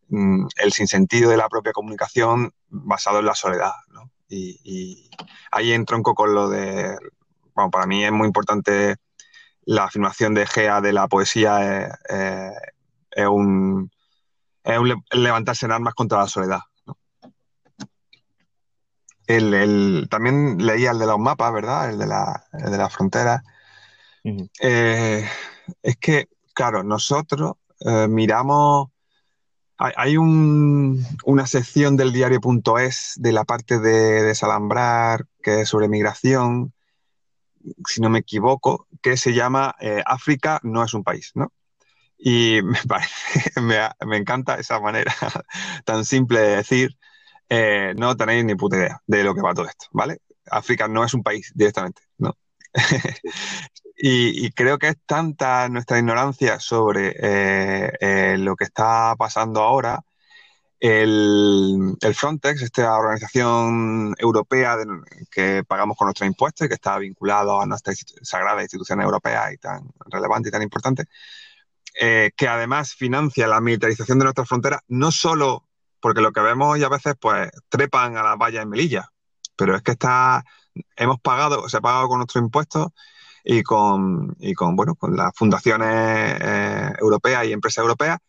[0.08, 4.10] mm, el sinsentido de la propia comunicación basado en la soledad, ¿no?
[4.30, 5.10] Y,
[5.52, 6.98] ahí entronco con lo de,
[7.54, 8.96] bueno, para mí es muy importante
[9.66, 11.98] la afirmación de Gea de la poesía,
[13.12, 13.92] es, un,
[14.64, 16.62] es un levantarse en armas contra la soledad.
[19.26, 21.90] El, también leía el de los mapas, ¿verdad?
[21.90, 23.44] El de la, el de frontera.
[24.60, 25.28] Eh,
[25.82, 28.90] es que, claro, nosotros eh, miramos
[29.78, 36.74] hay una sección del diario.es de la parte de desalambrar, que es sobre migración,
[37.88, 41.52] si no me equivoco, que se llama eh, África no es un país, ¿no?
[42.18, 45.14] Y me parece, me, encanta esa manera
[45.86, 46.98] tan simple de decir,
[47.50, 50.20] eh, no tenéis ni puta idea de lo que va todo esto, ¿vale?
[50.50, 52.38] África no es un país directamente, ¿no?
[53.96, 60.04] Y, creo que es tanta nuestra ignorancia sobre eh, eh, lo que está pasando ahora.
[60.80, 64.78] El, Frontex, esta organización europea
[65.32, 69.58] que pagamos con nuestros impuestos y que está vinculado a nuestra sagrada institución europea y
[69.58, 71.06] tan relevante y tan importante,
[71.96, 75.66] eh, que además financia la militarización de nuestras fronteras, no solo
[76.02, 79.10] porque lo que vemos y a veces pues trepan a las vallas en Melilla,
[79.56, 80.44] pero es que está,
[80.98, 82.88] hemos pagado, se ha pagado con nuestros impuestos
[83.44, 85.90] y con, y con, bueno, con las fundaciones
[86.42, 88.20] eh, europeas y empresas europeas,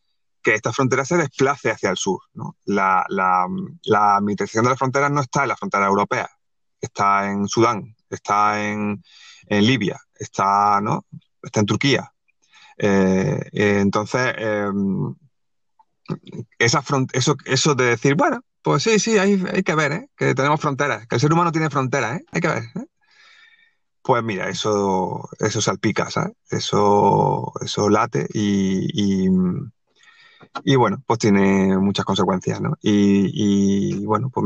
[0.42, 2.20] que esta frontera se desplace hacia el sur.
[2.34, 2.56] ¿no?
[2.64, 3.46] La, la,
[3.84, 6.28] la administración de las fronteras no está en la frontera europea,
[6.80, 9.02] está en Sudán, está en,
[9.46, 11.06] en Libia, está, ¿no?
[11.42, 12.12] está en Turquía.
[12.76, 15.14] Eh, eh, entonces, em,
[16.58, 20.10] esa eso, eso de decir, bueno, pues sí, sí, hay, hay que ver, ¿eh?
[20.16, 22.24] que tenemos fronteras, que el ser humano tiene fronteras, ¿eh?
[22.32, 22.64] hay que ver.
[24.04, 26.34] Pues mira, eso, eso salpica, ¿sabes?
[26.50, 29.30] Eso, eso late y,
[30.62, 32.76] y, bueno, pues tiene muchas consecuencias, ¿no?
[32.82, 34.44] Y, bueno, pues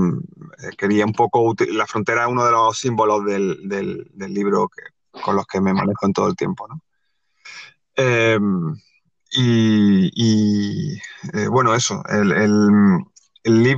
[0.63, 5.21] eh, quería un poco, la frontera es uno de los símbolos del, del, libro que,
[5.21, 6.81] con los que me manejo en todo el tiempo, ¿no?
[7.97, 8.77] Em,
[9.33, 10.97] y,
[11.35, 13.75] eh, bueno, eso, el, el,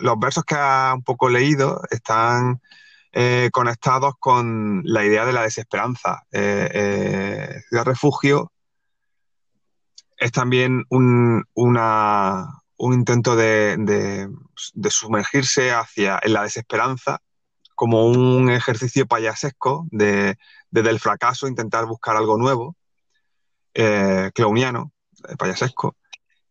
[0.00, 2.60] los versos que ha un poco leído están
[3.12, 6.24] eh, conectados con la idea de la desesperanza.
[6.30, 8.52] Eh, eh Refugio
[10.16, 11.44] es también un
[12.92, 14.28] intento de,
[14.90, 17.20] sumergirse hacia en la desesperanza
[17.74, 20.36] como un ejercicio payasesco de,
[20.70, 22.76] desde el fracaso intentar buscar algo nuevo,
[23.74, 25.96] eh, eh, payasesco,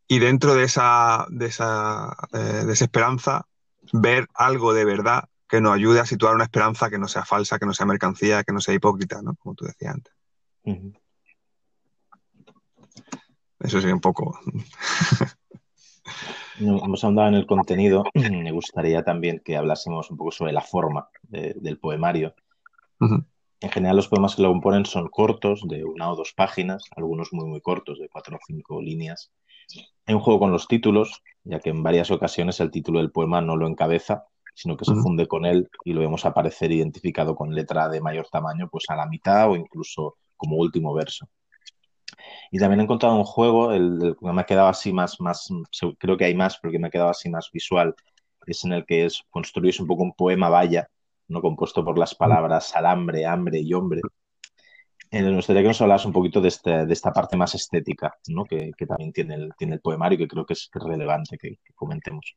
[0.07, 3.45] y dentro de esa, de esa desesperanza
[3.91, 7.57] ver algo de verdad que nos ayude a situar una esperanza que no sea falsa,
[7.59, 9.35] que no sea mercancía, que no sea hipócrita, ¿no?
[9.35, 10.13] Como tú decías antes.
[13.59, 14.39] Eso sí, un poco.
[16.59, 18.03] Hemos andado en el contenido.
[18.13, 22.35] Me gustaría también que hablásemos un poco sobre la forma del poemario.
[22.99, 27.29] En general, los poemas que lo componen son cortos, de una o dos páginas, algunos
[27.31, 29.31] muy, muy cortos, de cuatro o cinco líneas.
[30.05, 33.41] Hay un juego con los títulos, ya que en varias ocasiones el título del poema
[33.41, 34.25] no lo encabeza,
[34.57, 38.27] sino que se funde con él y lo vemos aparecer identificado con letra de mayor
[38.27, 41.29] tamaño, pues a la mitad o incluso como último verso.
[42.49, 45.47] Y también he encontrado un juego, el, que me ha quedado así más, más,
[45.99, 47.93] creo que hay más, pero que me ha quedado así más visual,
[48.47, 50.89] es en el que es, construyes un poco un poema vaya,
[51.27, 51.39] ¿no?
[51.39, 54.01] compuesto por las palabras alambre, hambre y hombre.
[55.11, 58.15] Eh, me gustaría que nos hablas un poquito de, este, de esta parte más estética
[58.29, 58.43] ¿no?
[58.45, 61.73] que, que, también tiene el, tiene el poemario, que creo que es relevante que, que
[61.75, 62.35] comentemos.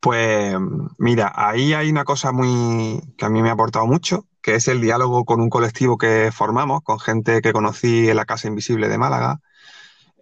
[0.00, 0.54] Pues
[0.98, 4.68] mira, ahí hay una cosa muy que a mí me ha aportado mucho, que es
[4.68, 8.88] el diálogo con un colectivo que formamos, con gente que conocí en la Casa Invisible
[8.88, 9.40] de Málaga.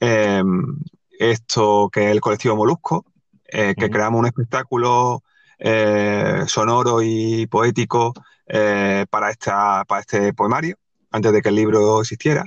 [0.01, 0.79] Em,
[1.18, 3.05] esto que es el colectivo Molusco,
[3.47, 5.23] eh, que creamos un espectáculo
[5.59, 8.12] eh, sonoro y poético
[8.47, 10.77] eh, para, esta, para este poemario,
[11.11, 12.44] antes de que el libro existiera,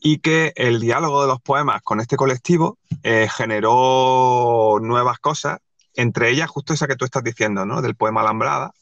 [0.00, 5.58] y que el diálogo de los poemas con este colectivo generó nuevas cosas,
[5.94, 7.82] entre ellas justo esa que tú estás diciendo, ¿no?
[7.82, 8.72] Del poema Alambrada,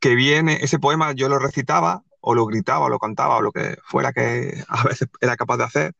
[0.00, 3.52] que viene, ese poema yo lo recitaba o lo gritaba o lo cantaba o lo
[3.52, 5.94] que fuera que a veces era capaz de hacer,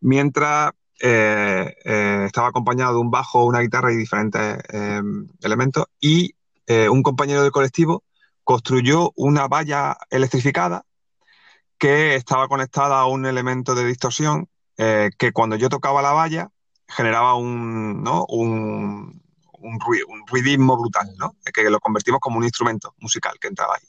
[0.00, 5.02] mientras eh, eh, estaba acompañado de un bajo, una guitarra y diferentes eh,
[5.42, 6.34] elementos y
[6.90, 8.02] un compañero del colectivo
[8.42, 10.82] construyó una valla electrificada
[11.78, 16.50] que estaba conectada a un elemento de distorsión que cuando yo tocaba la valla
[16.88, 18.26] generaba un, ¿no?
[18.26, 19.22] un,
[19.58, 19.78] un,
[20.26, 21.36] ruidismo brutal, ¿no?
[21.52, 23.86] Que lo convertimos como un instrumento musical que entraba ahí.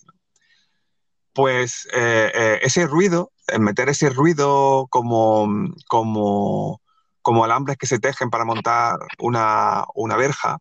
[1.34, 5.47] Pues eh, eh, ese ruido, meter ese ruido como,
[5.88, 6.82] como,
[7.21, 9.86] como alambres que se tejen para montar una,
[10.17, 10.58] verja,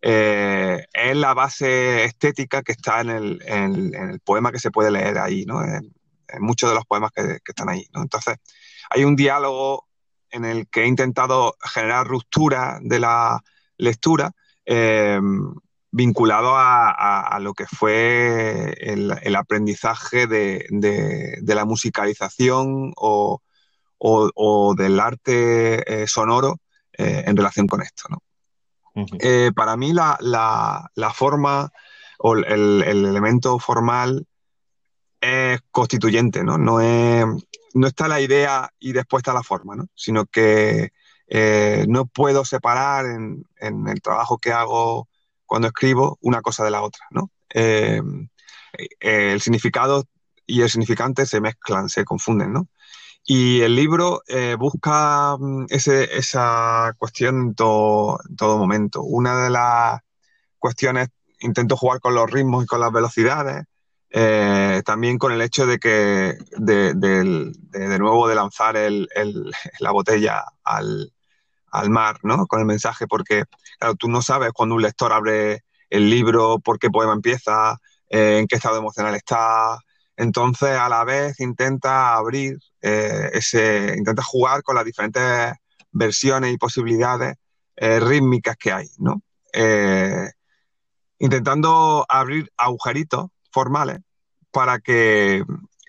[0.00, 5.44] eh, es la base estética que está en el, poema que se puede leer ahí,
[5.44, 5.62] ¿no?
[5.62, 5.92] En,
[6.40, 8.02] muchos de los poemas que, que, están ahí, ¿no?
[8.02, 8.38] Entonces,
[8.90, 9.86] hay un diálogo
[10.30, 13.40] en el que he intentado generar ruptura de la
[13.76, 14.32] lectura
[14.66, 15.20] eh,
[15.90, 23.40] vinculado a, lo que fue el, aprendizaje de, la musicalización o,
[24.76, 26.58] del arte eh, sonoro
[26.92, 28.08] eh, en relación con esto.
[29.54, 31.70] para mí la, forma
[32.18, 34.26] o el, elemento formal
[35.20, 36.58] es constituyente, ¿no?
[36.58, 36.80] No,
[37.74, 40.92] no está la idea y después está la forma, sino que
[41.26, 45.08] eh, no puedo separar en, el trabajo que hago
[45.46, 47.30] cuando escribo una cosa de la otra, ¿no?
[47.52, 48.02] Eh,
[49.00, 50.04] eh, el significado
[50.46, 52.68] y el significante se mezclan, se confunden, ¿no?
[53.26, 54.22] Y el libro
[54.58, 58.18] busca mm, esa cuestión en todo,
[58.58, 59.02] momento.
[59.02, 60.00] Una de las
[60.58, 61.08] cuestiones,
[61.40, 63.64] intento jugar con los ritmos y con las velocidades,
[64.84, 68.76] también con el hecho de que, de, nuevo, de lanzar
[69.80, 71.13] la botella al,
[71.74, 72.46] al mar, ¿no?
[72.46, 73.44] Con el mensaje, porque,
[73.78, 78.38] claro, tú no sabes cuando un lector abre el libro, por qué poema empieza, eh,
[78.38, 79.78] en qué estado emocional está.
[80.16, 85.52] Entonces, a la vez intenta abrir eh, ese, intenta jugar con las diferentes
[85.90, 87.36] versiones y posibilidades
[87.76, 89.20] eh, rítmicas que hay, ¿no?
[91.20, 94.00] intentando abrir agujeritos formales
[94.50, 95.44] para que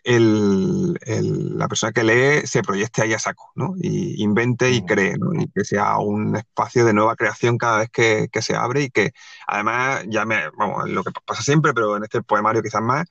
[0.05, 3.73] la persona que lee se proyecte ahí a saco, ¿no?
[3.77, 5.33] Y invente y cree, ¿no?
[5.33, 9.13] Y que sea un espacio de nueva creación cada vez que, se abre y que
[9.47, 13.05] además, ya me, vamos, lo que pasa siempre, pero en este poemario quizás más,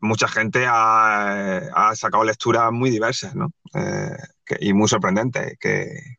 [0.00, 3.50] mucha gente ha, sacado lecturas muy diversas, ¿no?
[3.74, 4.16] Eh,
[4.60, 6.18] y muy sorprendentes, que,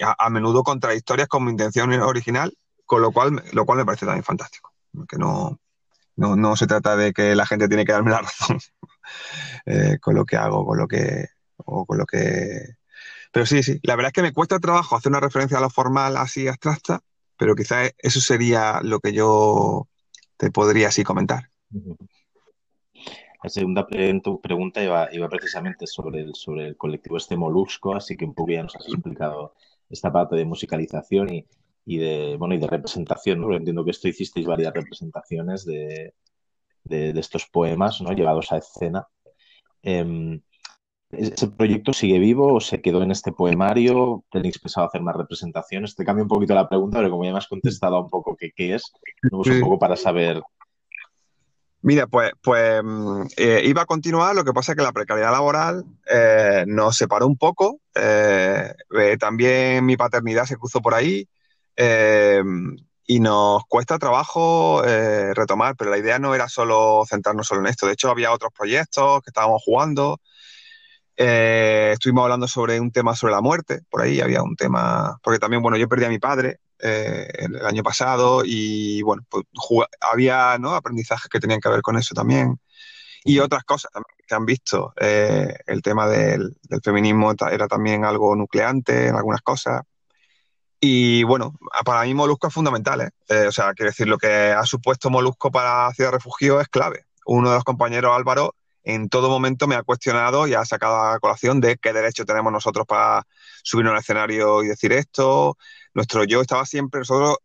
[0.00, 4.24] a, menudo contradictorias con mi intención original, con lo cual, lo cual me parece también
[4.24, 4.72] fantástico,
[5.08, 5.58] que no,
[6.18, 8.58] no, no se trata de que la gente tiene que darme la razón.
[9.66, 12.76] Eh, con lo que hago, con lo que, o con lo que...
[13.32, 15.70] Pero sí, sí, la verdad es que me cuesta trabajo hacer una referencia a lo
[15.70, 17.00] formal así abstracta,
[17.36, 19.88] pero quizás eso sería lo que yo
[20.36, 21.50] te podría así comentar.
[23.42, 28.34] La segunda pregunta iba, precisamente sobre el, sobre el colectivo este molusco, así que un
[28.34, 29.54] poco ya nos has explicado
[29.88, 31.46] esta parte de musicalización y,
[31.88, 33.56] y de, bueno, y de representación, ¿no?
[33.56, 36.12] entiendo que esto hicisteis varias representaciones de,
[36.84, 38.12] de, estos poemas, ¿no?
[38.12, 39.08] Llevados a escena.
[39.82, 40.38] Em,
[41.10, 44.22] ¿Ese proyecto sigue vivo o se quedó en este poemario?
[44.30, 45.96] ¿Tenéis pensado hacer más representaciones?
[45.96, 48.50] Te cambio un poquito la pregunta, pero como ya me has contestado un poco qué,
[48.54, 48.92] qué es,
[49.32, 50.42] un poco para saber.
[51.80, 55.32] Mira, pues, pues mm, eh, iba a continuar, lo que pasa es que la precariedad
[55.32, 57.80] laboral eh, nos separó un poco.
[57.94, 58.74] Eh,
[59.18, 61.26] también mi paternidad se cruzó por ahí
[61.78, 67.86] y nos cuesta trabajo retomar, pero la idea no era solo centrarnos solo en esto.
[67.86, 70.20] De hecho, había otros proyectos que estábamos jugando.
[71.20, 75.40] Eh, estuvimos hablando sobre un tema sobre la muerte, por ahí había un tema, porque
[75.40, 79.44] también, bueno, yo perdí a mi padre eh, el año pasado y, bueno, pues,
[80.00, 80.76] había ¿no?
[80.76, 82.60] aprendizajes que tenían que ver con eso también.
[83.24, 83.90] Y otras cosas
[84.28, 84.94] que han visto.
[85.00, 89.82] Eh, el tema del, feminismo era también algo nucleante en algunas cosas.
[90.80, 91.54] Y bueno,
[91.84, 93.12] para mí Molusco es fundamental.
[93.28, 97.06] o sea, quiero decir, lo que ha supuesto Molusco para Ciudad Refugio es clave.
[97.26, 98.54] Uno de los compañeros, Álvaro,
[98.84, 102.52] en todo momento me ha cuestionado y ha sacado a colación de qué derecho tenemos
[102.52, 103.26] nosotros para
[103.62, 105.58] subir al escenario y decir esto.
[105.94, 107.36] Nuestro yo estaba siempre, nosotros,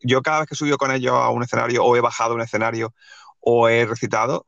[0.00, 2.42] yo cada vez que he con ellos a un escenario o he bajado a un
[2.42, 2.94] escenario
[3.40, 4.46] o he recitado,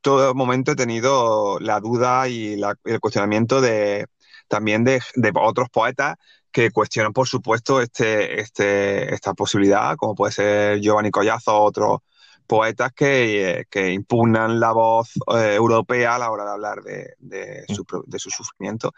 [0.00, 4.06] todo momento he tenido la duda y el cuestionamiento de
[4.48, 5.00] también de,
[5.34, 6.16] otros poetas
[6.54, 11.98] que cuestionan, por supuesto, este, este, esta posibilidad, como puede ser Giovanni Collazo o otros
[12.46, 18.92] poetas que, impugnan la voz eh, europea a la hora de hablar de, su, sufrimiento.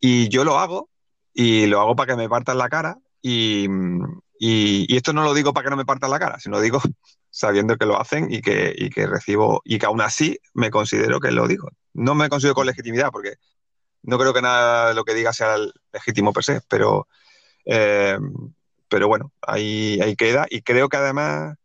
[0.00, 0.88] Y yo lo hago,
[1.34, 3.68] y lo hago para que me partan la cara, y,
[4.40, 6.80] esto no lo digo para que no me partan la cara, sino digo
[7.30, 11.30] sabiendo que lo hacen y que, que recibo, y que aún así me considero que
[11.30, 11.68] lo digo.
[11.92, 13.34] No me considero con legitimidad, porque
[14.06, 15.56] no creo que nada de lo que diga sea
[15.92, 17.08] legítimo per se, pero,
[17.64, 18.18] eh,
[18.88, 21.56] pero bueno, ahí, ahí queda, y creo que además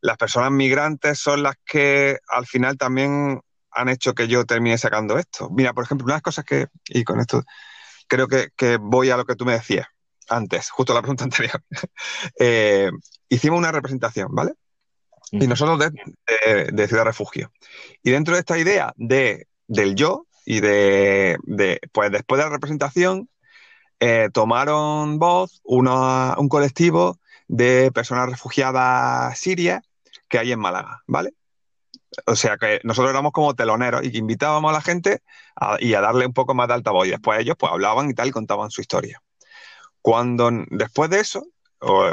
[0.00, 3.40] las personas migrantes son las que al final también
[3.70, 5.50] han hecho que yo termine sacando esto.
[5.50, 7.44] Mira, por ejemplo, una de las cosas que, y con esto
[8.06, 9.86] creo que, voy a lo que tú me decías
[10.28, 11.62] antes, justo la pregunta anterior.
[12.38, 12.90] Eh,
[13.28, 14.52] hicimos una representación, ¿vale?
[15.30, 17.52] Y nosotros de, Ciudad Refugio.
[18.02, 21.36] Y dentro de esta idea de, del yo y de,
[21.92, 23.28] pues después de la representación,
[24.00, 27.18] eh, tomaron voz un colectivo
[27.48, 29.82] de personas refugiadas sirias
[30.26, 31.34] que hay en Málaga, ¿vale?
[32.24, 35.20] O sea que nosotros éramos como teloneros y que invitábamos a la gente
[35.80, 37.06] y a darle un poco más de altavoz.
[37.06, 39.20] Y después ellos pues hablaban y tal y contaban su historia.
[40.00, 41.46] Cuando después de eso,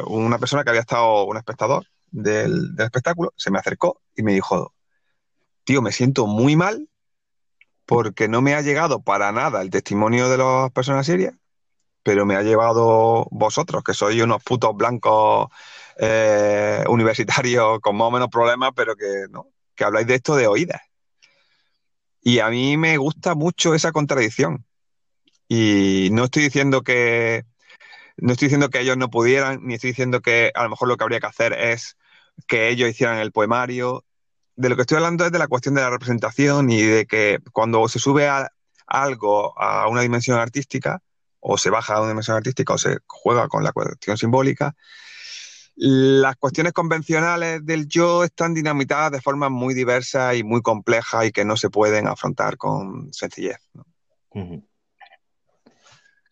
[0.08, 4.74] una persona que había estado, un espectador del espectáculo, se me acercó y me dijo,
[5.64, 6.90] tío, me siento muy mal
[7.86, 11.34] porque no me ha llegado para nada el testimonio de las personas sirias,
[12.04, 15.50] pero me ha llevado vosotros, que sois unos putos blancos
[15.98, 19.48] eh, universitarios con más o menos problemas, pero que, ¿no?
[19.76, 20.82] que habláis de esto de oídas.
[22.22, 24.66] Y a mí me gusta mucho esa contradicción.
[25.48, 27.46] Y no estoy diciendo que
[28.18, 30.98] no estoy diciendo que ellos no pudieran, ni estoy diciendo que a lo mejor lo
[30.98, 31.98] que habría que hacer es
[32.48, 34.06] que ellos hicieran el poemario.
[34.56, 37.40] De lo que estoy hablando es de la cuestión de la representación y de que
[37.52, 38.52] cuando se sube a
[38.88, 41.02] algo a una dimensión artística,
[41.40, 44.76] o se baja a una dimensión artística, o se juega con la cuestión simbólica,
[45.76, 51.32] las cuestiones convencionales del yo están dinamitadas de formas muy diversas y muy complejas y
[51.32, 53.58] que no se pueden afrontar con sencillez.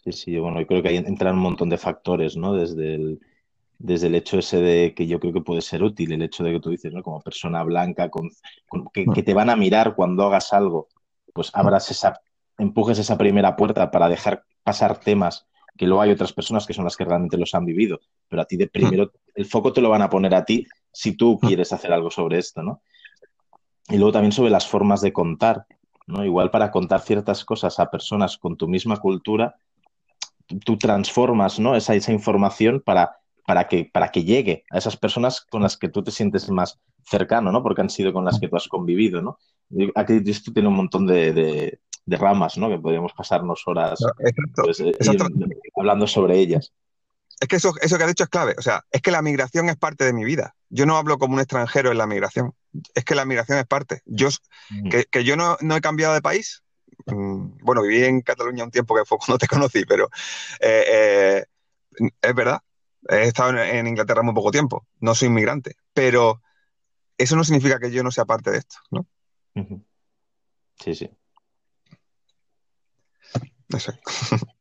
[0.03, 2.53] Sí, sí, bueno, yo creo que ahí entran un montón de factores, ¿no?
[2.53, 3.19] Desde el,
[3.80, 6.53] desde el hecho ese de que yo creo que puede ser útil, el hecho de
[6.53, 7.03] que tú dices, ¿no?
[7.03, 8.30] Como persona blanca, con,
[8.93, 10.88] que, que, te van a mirar cuando hagas algo,
[11.34, 12.21] pues abras esa,
[12.57, 15.45] empujes esa primera puerta para dejar pasar temas
[15.78, 18.45] que luego hay otras personas que son las que realmente los han vivido, pero a
[18.45, 21.74] ti de primero el foco te lo van a poner a ti si tú quieres
[21.74, 22.82] hacer algo sobre esto, ¿no?
[23.89, 25.65] Y luego también sobre las formas de contar,
[26.05, 26.24] ¿no?
[26.24, 29.55] Igual para contar ciertas cosas a personas con tu misma cultura,
[30.63, 31.76] tú transformas, ¿no?
[31.76, 35.89] Esa, esa información para, para, que, para que llegue a esas personas con las que
[35.89, 37.62] tú te sientes más cercano, ¿no?
[37.62, 39.38] Porque han sido con las que tú has convivido, ¿no?
[39.96, 42.70] Aquí esto tiene un montón de, de ramas, ¿no?
[42.70, 44.00] Que podríamos pasarnos horas
[44.56, 44.94] pues, eh,
[45.76, 46.74] hablando sobre ellas.
[47.39, 48.56] Es que eso, eso que has dicho es clave.
[48.58, 50.56] O sea, es que la migración es parte de mi vida.
[50.70, 52.54] Yo no hablo como un extranjero en la migración.
[52.94, 54.02] Es que la migración es parte.
[54.06, 54.30] Yo,
[55.12, 56.64] que, yo no, he cambiado de país.
[57.06, 60.10] Mm, bueno, viví en Cataluña un tiempo que fue cuando te conocí, pero
[60.60, 61.46] eh, eh,
[62.22, 62.62] es verdad.
[63.10, 64.86] He estado en, Inglaterra muy poco tiempo.
[64.99, 65.76] No soy inmigrante.
[65.93, 66.41] Pero
[67.18, 69.06] eso no significa que yo no sea parte de esto, ¿no?
[70.80, 71.10] Sí, sí.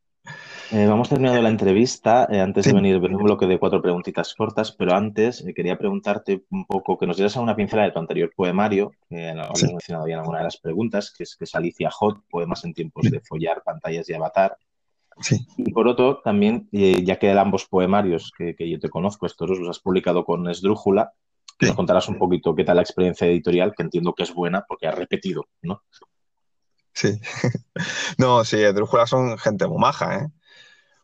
[0.71, 2.27] Eh, vamos terminando la entrevista.
[2.31, 6.45] Eh, antes de venir, un bloque de cuatro preguntitas cortas, pero antes eh, quería preguntarte
[6.49, 9.67] un poco que nos dieras una pincela de tu anterior poemario, que lo sí.
[9.67, 12.73] mencionado ya en alguna de las preguntas, que es, que es Alicia Hot, Poemas en
[12.73, 14.57] tiempos de follar, pantallas y avatar.
[15.21, 15.45] Sí.
[15.57, 19.69] Y por otro, también, ya que ambos poemarios que, que, yo te conozco, estos los
[19.69, 21.13] has publicado con Esdrújula,
[21.61, 24.87] nos contarás un poquito qué tal la experiencia editorial, que entiendo que es buena porque
[24.87, 25.83] has repetido, ¿no?
[26.93, 27.19] Sí.
[28.17, 30.27] no, sí, Esdrújula son gente muy maja, ¿eh?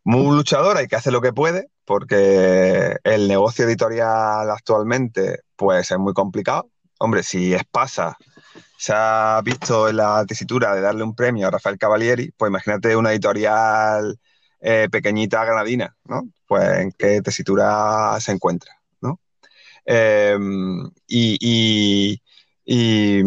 [0.03, 5.99] muy luchadora y que hace lo que puede, porque el negocio editorial actualmente pues es
[5.99, 6.70] muy complicado.
[6.99, 8.18] Hombre, si Espasa
[8.80, 12.96] se ha visto en la tesitura de darle un premio a Rafael Cavalieri, pues imagínate
[12.96, 14.18] una editorial
[14.62, 16.30] eh, pequeñita granadina, ¿no?
[16.48, 18.72] Pues en qué tesitura se encuentra,
[19.02, 19.20] ¿no?
[19.86, 20.38] Eh,
[21.08, 22.22] y, y,
[22.66, 23.22] y,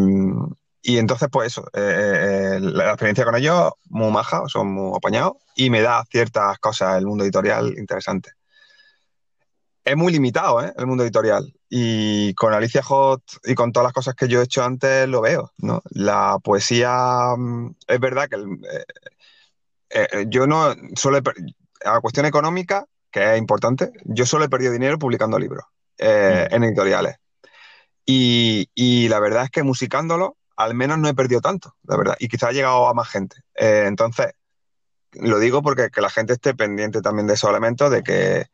[0.80, 5.34] y entonces, pues eso, eh, eh, la experiencia con ellos, muy maja, son muy apañados
[5.55, 8.30] y me da ciertas cosas el mundo editorial interesante.
[9.84, 10.72] Es muy limitado, ¿eh?
[10.78, 11.53] El mundo editorial.
[11.74, 15.22] Y con Alicia Hot y con todas las cosas que yo he hecho antes lo
[15.22, 15.80] veo, ¿no?
[15.88, 18.36] La poesía, mm, es verdad que
[19.88, 21.18] eh, yo no solo
[21.84, 25.64] a cuestión económica, que es importante, yo solo he perdido dinero publicando libros
[25.98, 26.54] mm.
[26.54, 27.16] en editoriales.
[28.04, 32.16] Y, y, la verdad es que musicándolo al menos no he perdido tanto, la verdad,
[32.18, 33.36] y quizá ha llegado a más gente.
[33.54, 34.34] Eh, entonces,
[35.12, 38.46] lo digo porque que la gente esté pendiente también de esos elementos, de que,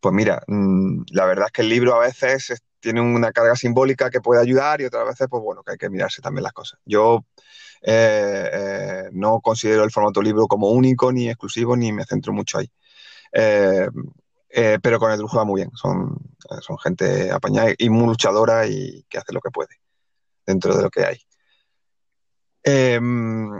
[0.00, 3.56] pues mira, mmm, la verdad es que el libro a veces es, tiene una carga
[3.56, 6.52] simbólica que puede ayudar y otras veces, pues bueno, que hay que mirarse también las
[6.52, 6.80] cosas.
[6.84, 7.24] Yo
[7.82, 12.58] eh, eh, no considero el formato libro como único ni exclusivo, ni me centro mucho
[12.58, 12.70] ahí.
[13.32, 13.88] Eh,
[14.82, 16.16] pero con el va muy bien, son,
[16.60, 19.68] son gente apañada y muy luchadora y que hace lo que puede
[20.46, 21.27] dentro de lo que hay.
[22.64, 23.00] Eh,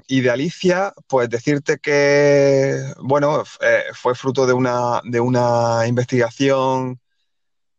[0.06, 7.00] y de Alicia, pues decirte que, bueno, eh, fue fruto de una, de una investigación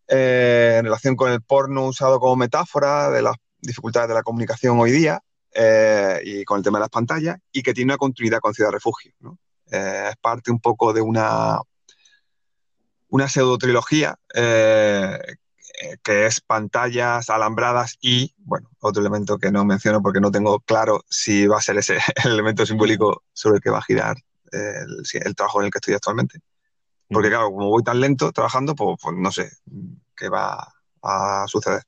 [0.08, 4.80] eh, en relación con el porno usado como metáfora de las dificultades de la comunicación
[4.80, 5.22] hoy día
[5.54, 8.72] eh, y con el tema de las pantallas, y que tiene una continuidad con Ciudad
[8.72, 9.14] Refugio.
[9.20, 9.38] ¿no?
[9.70, 11.60] Es parte un poco de una,
[13.10, 14.18] una pseudo trilogía
[15.82, 20.60] eh, que es pantallas alambradas y, bueno, otro elemento que no menciono porque no tengo
[20.60, 24.18] claro si va a ser ese el elemento simbólico sobre el que va a girar
[24.52, 26.40] el, el trabajo en el que estoy actualmente.
[27.08, 29.50] Porque claro, como voy tan lento trabajando, pues, pues, no sé
[30.16, 30.68] qué va
[31.02, 31.84] a suceder.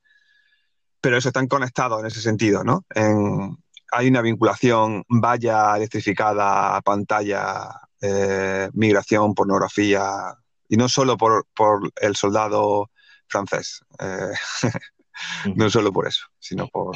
[1.01, 2.85] Pero eso están conectados en ese sentido, ¿no?
[2.95, 3.57] En,
[3.91, 7.69] hay una vinculación valla electrificada, pantalla,
[8.01, 10.33] eh, migración, pornografía,
[10.69, 12.89] y no solo por, por el soldado
[13.31, 13.81] francés.
[13.99, 14.31] Eh,
[15.55, 16.95] no solo por eso, sino por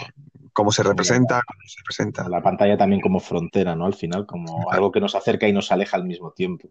[0.54, 2.30] cómo se representa, cómo se presenta.
[2.30, 3.86] La pantalla también como frontera, ¿no?
[3.86, 6.70] Al final, como algo que nos acerca y nos aleja al mismo tiempo.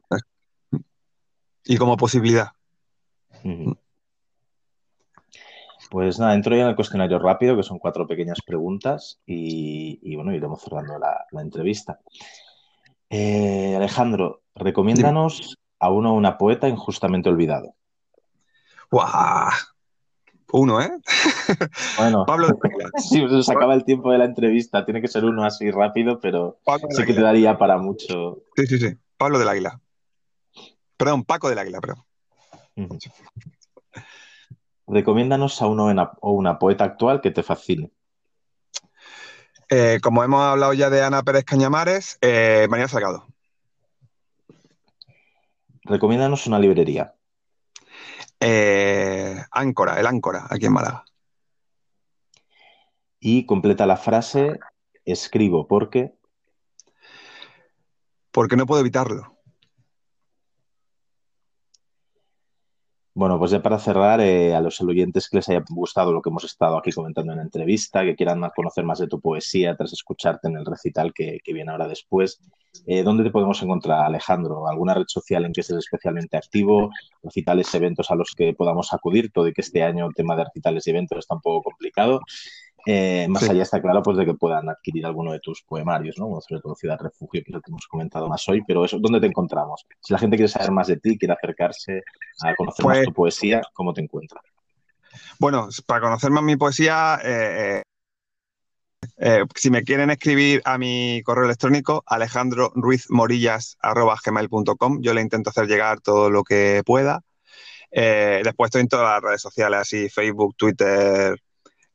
[1.65, 2.49] Y como posibilidad.
[5.91, 10.17] Pues nada, entro ya en el cuestionario rápido, que son cuatro pequeñas preguntas, y, y
[10.17, 12.01] bueno, iremos cerrando la, la entrevista.
[13.11, 17.75] Eh, Alejandro, recomiéndanos a uno o una poeta injustamente olvidado.
[18.95, 19.51] ¡Guau!
[20.53, 20.89] Uno, ¿eh?
[21.99, 22.91] Bueno, Pablo de Águila.
[22.97, 24.85] sí, se acaba el tiempo de la entrevista.
[24.85, 28.45] Tiene que ser uno así rápido, pero sí que te daría para mucho.
[28.55, 28.97] Sí, sí, sí.
[29.17, 29.81] Pablo del Águila.
[30.97, 32.05] Perdón, Paco del Águila, perdón.
[32.77, 33.13] Uh -huh.
[34.87, 35.87] Recomiéndanos a uno
[36.21, 37.91] o una poeta actual que te fascine.
[39.71, 43.27] Eh, como hemos hablado ya de Ana Pérez Cañamares, eh, María Salgado.
[45.83, 47.13] Recomiéndanos una librería.
[48.47, 51.07] Eh, Áncora, el Áncora, aquí en Málaga.
[53.19, 54.59] Y completa la frase,
[55.07, 56.13] escribo porque...
[58.31, 59.39] Porque no puedo evitarlo.
[63.15, 66.29] Bueno, pues ya para cerrar, eh, a los oyentes que les haya gustado lo que
[66.29, 69.95] hemos estado aquí comentando en la entrevista, que quieran conocer más de tu poesía tras
[69.95, 72.43] escucharte en el recital que, que viene ahora después,
[72.87, 74.69] eh, ¿dónde te podemos encontrar, Alejandro?
[74.69, 76.91] ¿Alguna red social en que estés especialmente activo?
[77.23, 79.31] ¿Recitales, eventos a los que podamos acudir?
[79.33, 82.21] Todo y que este año el tema de recitales y eventos está un poco complicado.
[82.87, 83.51] Eh, más sí.
[83.51, 86.39] allá está claro pues de que puedan adquirir alguno de tus poemarios, ¿no?
[86.47, 89.21] Sobre todo Ciudad Refugio, que es lo que hemos comentado más hoy, pero eso, ¿dónde
[89.21, 89.87] te encontramos?
[90.01, 92.03] Si la gente quiere saber más de ti, quiere acercarse
[92.43, 94.41] a conocer pues, más tu poesía, ¿cómo te encuentra?
[95.39, 97.83] Bueno, para conocer más mi poesía, eh,
[99.17, 106.01] eh, si me quieren escribir a mi correo electrónico, alejandroruizmorillas.gmail.com, yo le intento hacer llegar
[106.01, 107.23] todo lo que pueda.
[107.91, 111.41] Eh, después estoy en todas las redes sociales, así Facebook, Twitter,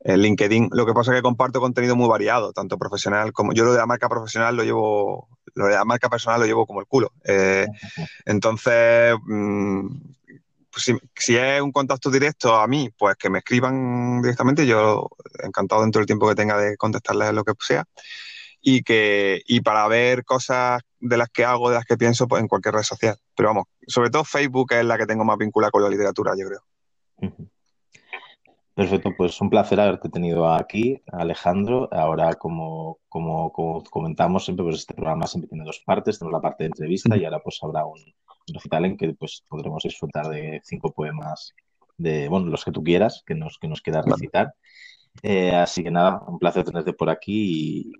[0.00, 0.70] en LinkedIn.
[0.72, 3.78] Lo que pasa es que comparto contenido muy variado, tanto profesional como yo lo de
[3.78, 7.12] la marca profesional lo llevo, lo de la marca personal lo llevo como el culo.
[7.24, 7.66] Eh,
[8.24, 9.88] entonces, mm,
[10.70, 10.84] pues
[11.16, 15.08] si, es un contacto directo a mí, pues que me escriban directamente, yo
[15.42, 17.84] encantado dentro del tiempo que tenga de contestarles lo que sea.
[18.62, 22.42] Y que y para ver cosas de las que hago, de las que pienso, pues
[22.42, 23.16] en cualquier red social.
[23.34, 26.46] Pero vamos, sobre todo Facebook es la que tengo más vinculada con la literatura, yo
[26.46, 26.60] creo.
[28.74, 31.88] Perfecto, pues un placer haberte tenido aquí, Alejandro.
[31.92, 33.52] Ahora, como, como,
[33.90, 36.18] comentamos siempre, pues este programa siempre tiene dos partes.
[36.18, 38.00] Tenemos la parte de entrevista y ahora pues habrá un,
[38.54, 41.54] recital en que pues podremos disfrutar de cinco poemas
[41.96, 44.54] de, bueno, los que tú quieras, que nos, que nos quieras recitar.
[45.22, 47.92] Eh, así que nada, un placer tenerte por aquí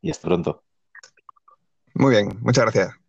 [0.00, 0.64] y, y hasta pronto.
[1.94, 3.03] Muy bien, muchas gracias.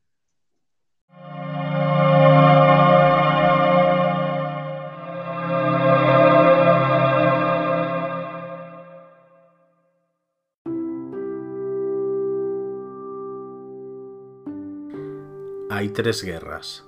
[15.96, 16.86] Tres guerras.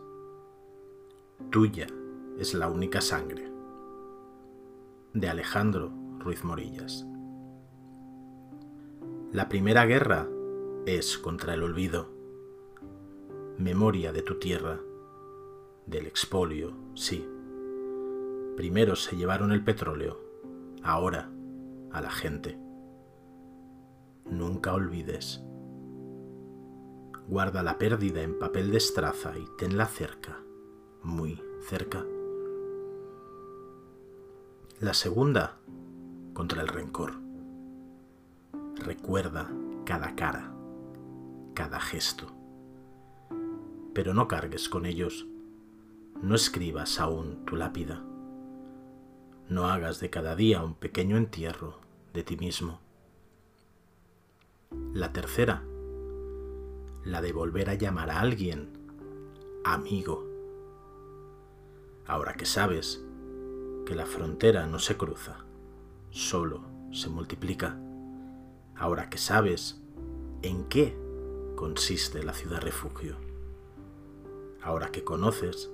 [1.50, 1.88] Tuya
[2.40, 3.50] es la única sangre.
[5.14, 7.08] De Alejandro Ruiz Morillas.
[9.32, 10.28] La primera guerra
[10.86, 12.10] es contra el olvido.
[13.58, 14.78] Memoria de tu tierra.
[15.86, 17.26] Del expolio, sí.
[18.58, 20.20] Primero se llevaron el petróleo,
[20.84, 21.32] ahora
[21.94, 22.60] a la gente.
[24.26, 25.42] Nunca olvides
[27.28, 30.40] guarda la pérdida en papel de estraza y tenla cerca,
[31.04, 32.06] muy cerca.
[34.80, 35.58] La segunda,
[36.34, 37.16] contra el rencor.
[38.76, 39.52] Recuerda
[39.86, 40.54] cada cara,
[41.54, 42.34] cada gesto.
[43.94, 45.28] Pero no cargues con ellos,
[46.22, 48.04] no escribas aún tu lápida.
[49.50, 51.80] No hagas de cada día un pequeño entierro
[52.14, 52.80] de ti mismo.
[54.94, 55.64] La tercera,
[57.08, 58.70] la de volver a llamar a alguien
[59.64, 60.28] amigo.
[62.06, 63.02] Ahora que sabes
[63.86, 65.46] que la frontera no se cruza,
[66.10, 67.80] solo se multiplica.
[68.76, 69.82] Ahora que sabes
[70.42, 70.98] en qué
[71.56, 73.16] consiste la ciudad refugio.
[74.62, 75.72] Ahora que conoces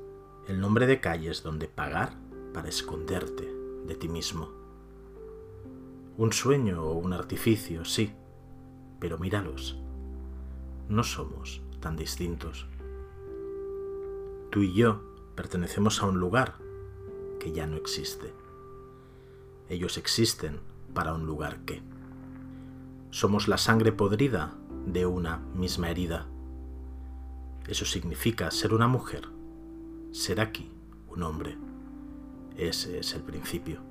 [0.47, 2.13] el nombre de calles donde pagar
[2.53, 3.51] para esconderte
[3.87, 4.49] de ti mismo.
[6.15, 8.13] Un sueño o un artificio, sí,
[8.99, 9.82] pero míralos
[10.89, 12.67] no somos tan distintos.
[14.51, 15.01] Tú y yo
[15.35, 16.55] pertenecemos a un lugar
[17.39, 18.33] que ya no existe.
[19.69, 20.59] Ellos existen
[20.93, 21.81] para un lugar que.
[23.09, 24.53] Somos la sangre podrida
[24.85, 26.27] de una misma herida.
[27.67, 29.27] Eso significa ser una mujer,
[30.11, 30.71] ser aquí
[31.07, 31.57] un hombre.
[32.57, 33.81] Ese es el principio.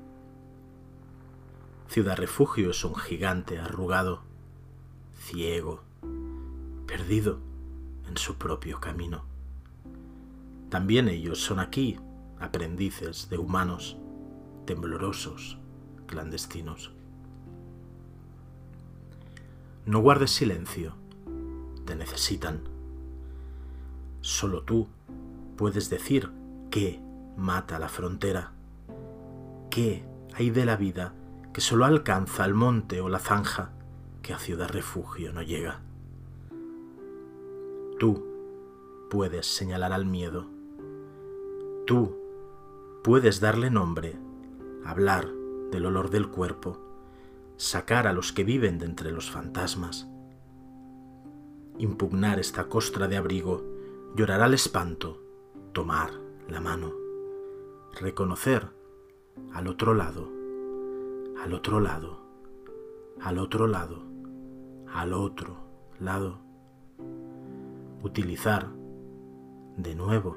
[1.89, 4.23] Ciudad Refugio es un gigante arrugado,
[5.15, 5.83] ciego,
[6.87, 7.41] perdido
[8.09, 9.25] en su propio camino.
[10.69, 11.99] También ellos son aquí
[12.41, 13.97] aprendices de humanos,
[14.65, 15.59] temblorosos,
[16.07, 16.93] clandestinos.
[19.85, 20.95] No guardes silencio,
[21.85, 22.61] te necesitan.
[24.21, 24.89] Solo tú
[25.57, 26.31] puedes decir
[26.71, 27.01] qué
[27.37, 28.53] mata la frontera,
[29.71, 30.05] qué
[30.35, 31.15] hay de la vida
[31.53, 33.73] que solo alcanza el monte o la zanja
[34.23, 35.81] que a ciudad refugio no llega.
[38.03, 38.21] Tú
[39.11, 40.47] puedes señalar al miedo.
[41.87, 42.17] Tú
[43.05, 44.19] puedes darle nombre,
[44.85, 45.29] hablar
[45.71, 46.81] del olor del cuerpo,
[47.59, 50.09] sacar a los que viven de entre los fantasmas.
[51.79, 53.63] Impugnar esta costra de abrigo,
[54.17, 55.23] llorar al espanto,
[55.73, 56.11] tomar
[56.49, 56.93] la mano,
[58.01, 58.67] reconocer
[59.53, 60.29] al otro lado,
[61.41, 62.19] al otro lado,
[63.21, 64.03] al otro lado,
[64.93, 65.57] al otro
[66.01, 66.42] lado
[68.03, 68.69] utilizar
[69.77, 70.37] de nuevo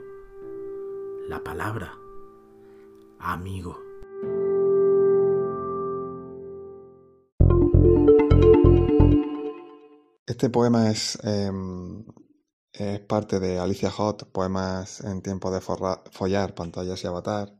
[1.28, 1.98] la palabra
[3.20, 3.80] amigo.
[10.28, 12.06] Este poema es, em,
[12.72, 17.56] es parte de Alicia Hot, Poemas en tiempo de follar, pantallas y avatar,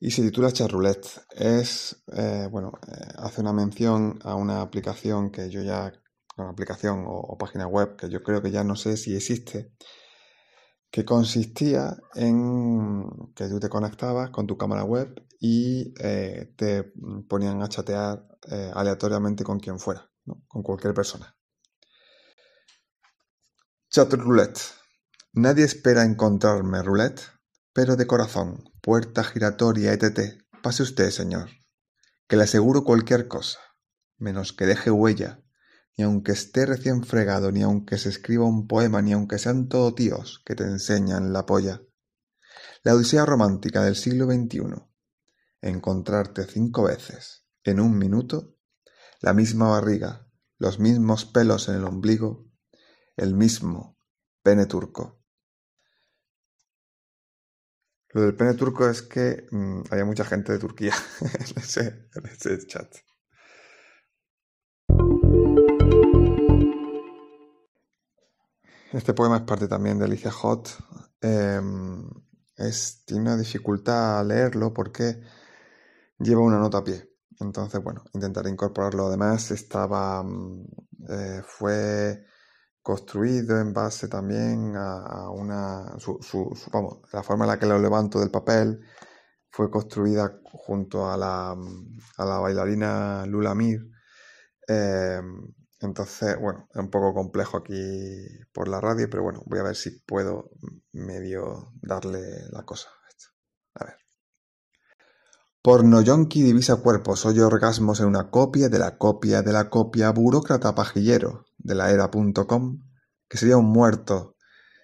[0.00, 1.08] y se titula Charroulette.
[1.30, 5.92] Es, eh, bueno, eh, hace una mención a una aplicación que yo ya
[6.36, 9.72] una aplicación o, página web que yo creo que ya no sé si existe,
[10.90, 13.04] que consistía en
[13.34, 15.08] que tú te conectabas con tu cámara web
[15.40, 16.92] y eh, te
[17.28, 20.10] ponían a chatear eh, aleatoriamente con quien fuera,
[20.48, 21.34] con cualquier persona.
[23.90, 24.60] Chat roulette.
[25.34, 27.22] Nadie espera encontrarme roulette,
[27.72, 30.42] pero de corazón, puerta giratoria, etc.
[30.62, 31.48] Pase usted, señor,
[32.28, 33.60] que le aseguro cualquier cosa,
[34.18, 35.42] menos que deje huella
[35.96, 39.94] ni aunque esté recién fregado, ni aunque se escriba un poema, ni aunque sean todo
[39.94, 41.82] tíos que te enseñan la polla.
[42.82, 44.60] La odisea romántica del siglo XXI.
[45.60, 48.56] Encontrarte cinco veces, en un minuto,
[49.20, 50.26] la misma barriga,
[50.58, 52.50] los mismos pelos en el ombligo,
[53.16, 53.98] el mismo
[54.42, 55.22] pene turco.
[58.10, 62.66] Lo del pene turco es que mm, había mucha gente de Turquía en en ese
[62.66, 62.94] chat.
[68.92, 70.68] Este poema es parte también de Alicia Hot.
[71.22, 72.06] Em,
[72.56, 75.22] es, tiene una dificultad a leerlo porque
[76.18, 77.10] lleva una nota a pie.
[77.40, 79.06] Entonces, bueno, intentaré incorporarlo.
[79.06, 80.22] Además, estaba.
[80.22, 80.66] Mm,
[81.08, 82.26] eh, fue
[82.82, 85.94] construido en base también a, una.
[85.98, 88.80] Su, vamos, la forma en la que lo levanto del papel
[89.50, 93.80] fue construida junto a la, a la bailarina Lula Mir.
[94.68, 97.74] Em, entonces, bueno, es un poco complejo aquí
[98.52, 100.50] por la radio, pero bueno, voy a ver si puedo
[100.92, 102.20] medio darle
[102.50, 102.88] la cosa.
[103.74, 103.94] A ver.
[105.62, 110.10] Porno yonki divisa cuerpos, oye orgasmos en una copia de la copia de la copia
[110.10, 112.82] burócrata pajillero de la era.com,
[113.28, 114.36] que sería un muerto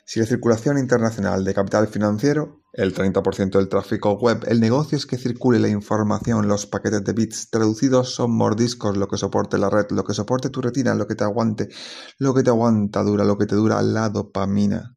[0.09, 4.43] si la circulación internacional de capital financiero el 30% del tráfico web.
[4.49, 9.07] El negocio es que circule la información, los paquetes de bits traducidos son mordiscos, lo
[9.07, 11.69] que soporte la red, lo que soporte tu retina, lo que te aguante,
[12.17, 14.97] lo que te aguanta dura, lo que te dura la dopamina.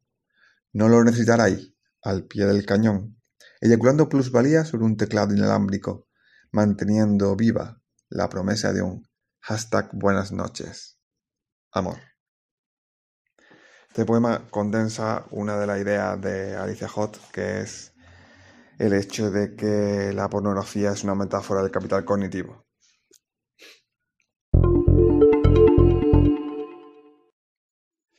[0.72, 3.20] No lo necesitaráis al pie del cañón,
[3.60, 6.08] eyaculando plusvalía sobre un teclado inalámbrico,
[6.52, 9.06] manteniendo viva la promesa de un
[9.40, 10.98] hashtag buenas noches.
[11.70, 12.11] Amor.
[13.92, 17.92] Este poema condensa una de las ideas de Alicia Hot, que es
[18.78, 22.64] el hecho de que la pornografía es una metáfora del capital cognitivo.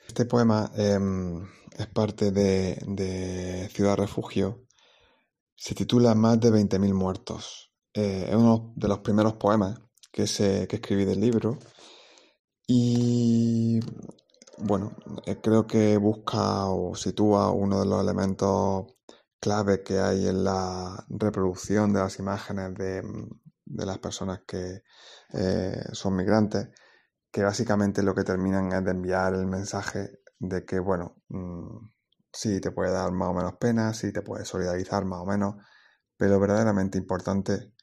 [0.08, 1.44] Este poema em,
[1.76, 4.68] es parte de, Ciudad Refugio.
[5.56, 7.74] Se titula Más de 20.000 muertos.
[7.96, 11.58] Eh, es uno de los primeros poemas que, se, que escribí del libro.
[12.68, 13.80] Y
[14.60, 14.92] bueno,
[15.26, 18.86] eh, creo que busca o sitúa uno de los elementos
[19.40, 23.30] clave que hay en la reproducción de las imágenes de, mm,
[23.66, 24.84] las personas que
[25.34, 26.70] eh, son migrantes,
[27.32, 31.90] que básicamente lo que terminan es de enviar el mensaje de que, bueno, mm,
[32.32, 35.56] sí te puede dar más o menos pena, sí te puede solidarizar más o menos,
[36.18, 37.74] pero verdaderamente importante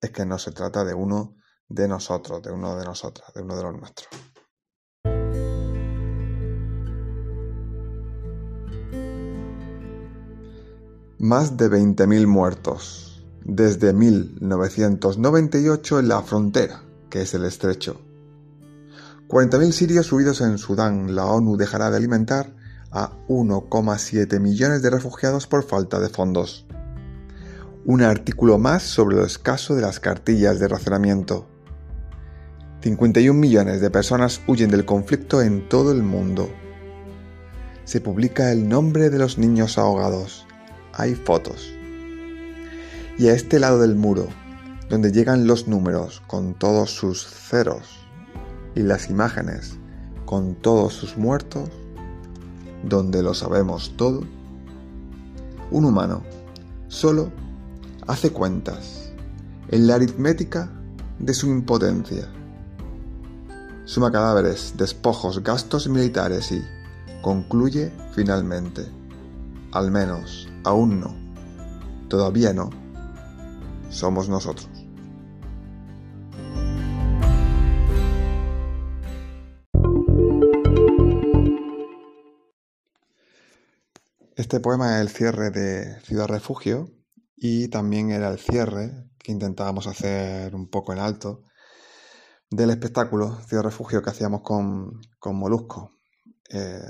[0.00, 1.36] es que no se trata de uno
[1.68, 4.29] de nosotros, de uno de nosotras, de uno de los nuestros.
[11.20, 13.22] Más de 20.000 muertos.
[13.44, 18.00] Desde 1998 en la frontera, que es el estrecho.
[19.28, 21.14] 40.000 sirios huidos en Sudán.
[21.14, 22.56] La ONU dejará de alimentar
[22.90, 26.66] a 1,7 millones de refugiados por falta de fondos.
[27.84, 31.46] Un artículo más sobre lo escaso de las cartillas de racionamiento.
[32.80, 36.48] 51 millones de personas huyen del conflicto en todo el mundo.
[37.84, 40.46] Se publica el nombre de los niños ahogados
[40.94, 41.72] hay fotos.
[43.18, 44.28] Y a este lado del muro,
[44.88, 47.88] donde llegan los números con todos sus ceros
[48.74, 49.76] y las imágenes
[50.24, 51.68] con todos sus muertos,
[52.84, 54.24] donde lo sabemos todo,
[55.70, 56.22] un humano
[56.88, 57.30] solo
[58.06, 59.12] hace cuentas
[59.68, 60.70] en la aritmética
[61.18, 62.28] de su impotencia.
[63.84, 66.62] Suma cadáveres, despojos, gastos militares y
[67.22, 68.86] concluye finalmente,
[69.72, 71.16] al menos Aún no.
[72.08, 72.68] Todavía no.
[73.88, 74.68] Somos nosotros.
[84.36, 86.90] Este poema es el cierre de Ciudad Refugio
[87.36, 91.44] y también era el cierre que intentábamos hacer un poco en alto
[92.50, 95.96] del espectáculo Ciudad Refugio que hacíamos con, con Molusco.
[96.50, 96.80] Eh,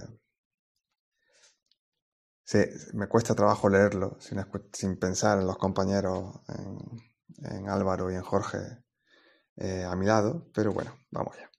[2.95, 4.19] Me cuesta trabajo leerlo
[4.73, 6.41] sin, pensar en los compañeros,
[7.43, 8.59] en, Álvaro y en Jorge
[9.57, 11.51] eh, a mi lado, pero bueno, vamos ya.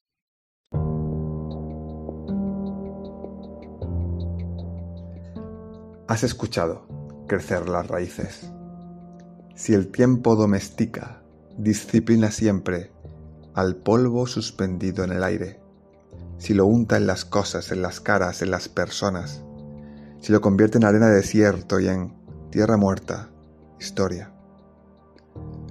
[6.07, 6.87] Has escuchado
[7.27, 8.51] crecer las raíces.
[9.55, 11.23] Si el tiempo domestica,
[11.57, 12.91] disciplina siempre
[13.53, 15.61] al polvo suspendido en el aire.
[16.37, 19.43] Si lo unta en las cosas, en las caras, en las personas,
[20.21, 22.13] si lo convierte en arena de desierto y en
[22.51, 23.29] tierra muerta,
[23.79, 24.31] historia.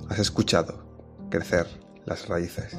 [0.09, 0.85] Has escuchado
[1.31, 1.67] crecer
[2.05, 2.77] las raíces.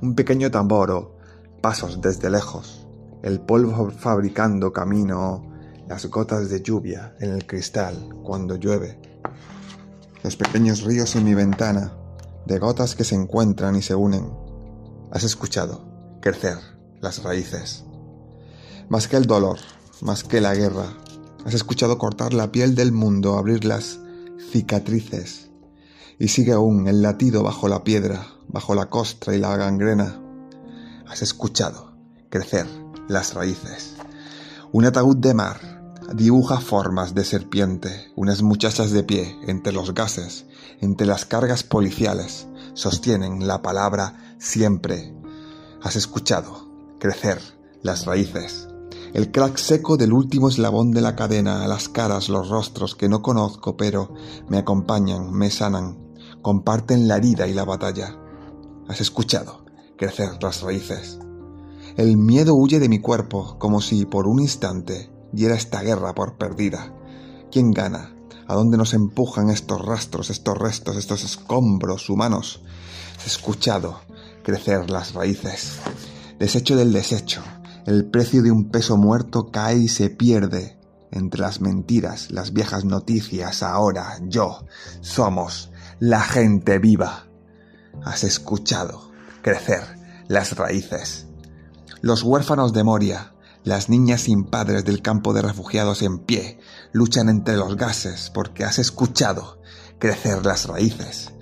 [0.00, 1.16] Un pequeño tambor o
[1.60, 2.86] pasos desde lejos,
[3.22, 5.52] el polvo fabricando camino,
[5.86, 8.98] las gotas de lluvia en el cristal cuando llueve,
[10.22, 11.92] los pequeños ríos en mi ventana,
[12.46, 14.32] de gotas que se encuentran y se unen.
[15.10, 16.56] Has escuchado crecer
[17.00, 17.84] las raíces.
[18.88, 19.58] Más que el dolor,
[20.02, 20.86] más que la guerra,
[21.44, 23.98] has escuchado cortar la piel del mundo, abrir las
[24.50, 25.50] cicatrices.
[26.18, 30.20] Y sigue aún el latido bajo la piedra, bajo la costra y la gangrena.
[31.06, 31.92] Has escuchado
[32.28, 32.66] crecer
[33.08, 33.94] las raíces.
[34.72, 35.60] Un ataúd de mar
[36.14, 40.46] dibuja formas de serpiente, unas muchachas de pie entre los gases,
[40.80, 45.14] entre las cargas policiales, sostienen la palabra siempre.
[45.82, 46.68] Has escuchado
[46.98, 47.40] crecer
[47.82, 48.67] las raíces.
[49.14, 53.22] El crack seco del último eslabón de la cadena, las caras, los rostros que no
[53.22, 54.12] conozco, pero
[54.48, 55.98] me acompañan, me sanan,
[56.42, 58.18] comparten la herida y la batalla.
[58.86, 59.64] Has escuchado
[59.96, 61.18] crecer las raíces.
[61.96, 66.36] El miedo huye de mi cuerpo como si por un instante diera esta guerra por
[66.36, 66.94] perdida.
[67.50, 68.14] ¿Quién gana?
[68.46, 72.62] ¿A dónde nos empujan estos rastros, estos restos, estos escombros humanos?
[73.24, 74.00] He escuchado
[74.42, 75.78] crecer las raíces.
[76.38, 77.42] Desecho del desecho.
[77.88, 80.78] El precio de un peso muerto cae y se pierde
[81.10, 83.62] entre las mentiras, las viejas noticias.
[83.62, 84.66] Ahora yo
[85.00, 87.26] somos la gente viva.
[88.04, 89.10] Has escuchado
[89.42, 89.82] crecer
[90.28, 91.28] las raíces
[92.00, 93.32] los huérfanos de Moria,
[93.64, 96.60] las niñas sin padres del campo de refugiados en pie,
[96.92, 99.58] luchan entre los gases porque has escuchado
[99.98, 101.32] crecer las raíces.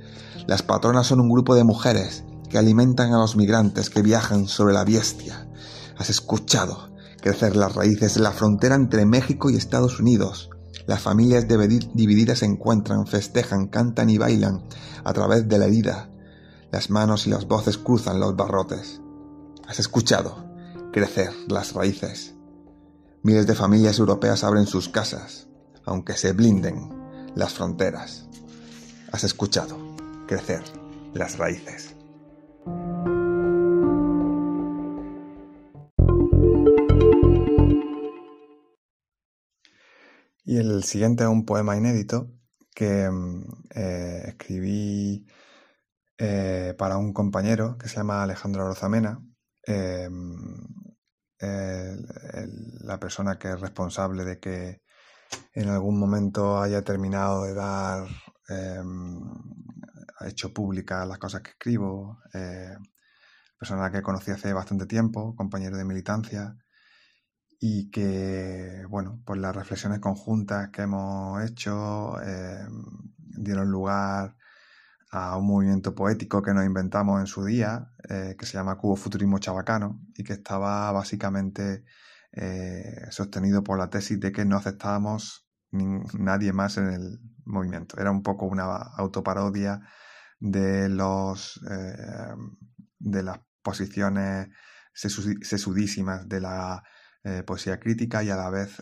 [0.46, 4.72] Las patronas son un grupo de mujeres que alimentan a los migrantes que viajan sobre
[4.72, 5.46] la bestia.
[5.98, 6.90] Has escuchado
[7.22, 10.50] crecer las raíces de la frontera entre México y Estados Unidos.
[10.86, 14.62] Las familias divididas se encuentran, festejan, cantan y bailan
[15.04, 16.10] a través de la herida.
[16.70, 19.00] Las manos y las voces cruzan los barrotes.
[19.66, 20.44] Has escuchado
[20.92, 22.34] crecer las raíces.
[23.22, 25.48] Miles de familias europeas abren sus casas,
[25.84, 28.28] aunque se blinden las fronteras.
[29.10, 29.76] Has escuchado
[30.28, 30.62] crecer
[31.14, 31.95] las raíces.
[40.46, 42.30] Y el siguiente es un poema inédito
[42.72, 43.44] que mm,
[43.74, 45.26] eh, escribí
[46.18, 49.20] eh, para un compañero que se llama Alejandro Rozamena.
[49.66, 50.36] Em,
[52.80, 54.82] la persona que es responsable de que
[55.52, 58.06] en algún momento haya terminado de dar,
[58.48, 59.20] em,
[60.20, 62.76] ha hecho públicas las cosas que escribo, eh,
[63.58, 66.56] persona que conocí hace bastante tiempo, compañero de militancia,
[67.58, 72.84] y que, bueno, pues las reflexiones conjuntas que hemos hecho em,
[73.16, 74.36] dieron lugar
[75.10, 78.96] a un movimiento poético que nos inventamos en su día, eh, que se llama Cubo
[78.96, 81.84] Futurismo Chabacano, y que estaba básicamente
[82.32, 87.98] eh, sostenido por la tesis de que no aceptábamos nadie más en el movimiento.
[87.98, 89.80] Era un poco una autoparodia
[90.38, 92.34] de los eh,
[92.98, 94.48] de las posiciones
[94.92, 96.82] sesudísimas de la
[97.46, 98.80] poesía crítica y a la vez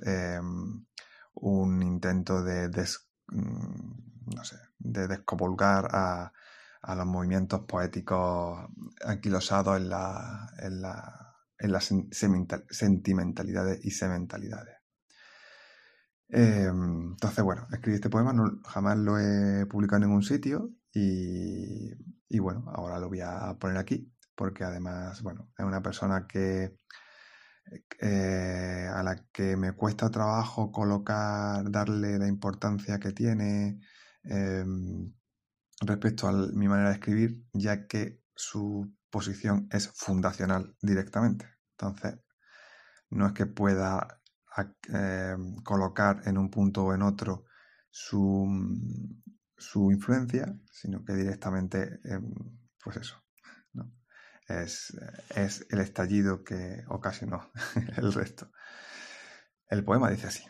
[1.35, 2.69] un intento de
[3.29, 6.33] mm, no sé, de a,
[6.97, 8.69] los movimientos poéticos
[9.05, 11.93] anquilosados en la, en la, en las
[12.71, 14.77] sentimentalidades y sementalidades.
[16.29, 18.35] Em, entonces, bueno, escribí este poema,
[18.67, 21.93] jamás lo he publicado en ningún sitio y,
[22.29, 26.79] y, bueno, ahora lo voy a poner aquí porque además, bueno, es una persona que
[28.01, 33.81] eh, a la que me cuesta trabajo colocar, darle la importancia que tiene,
[34.25, 35.13] Em,
[35.83, 41.47] respecto a mi manera de escribir, ya que su posición es fundacional directamente.
[41.73, 42.19] Entonces,
[43.11, 44.21] no es que pueda
[44.89, 47.45] em, colocar en un punto o en otro
[47.91, 48.47] su,
[49.57, 52.33] su influencia, sino que directamente, em,
[52.83, 53.24] pues eso,
[54.49, 54.93] es,
[55.71, 57.51] el estallido que ocasionó
[57.97, 58.51] el resto.
[59.69, 60.45] El poema dice así.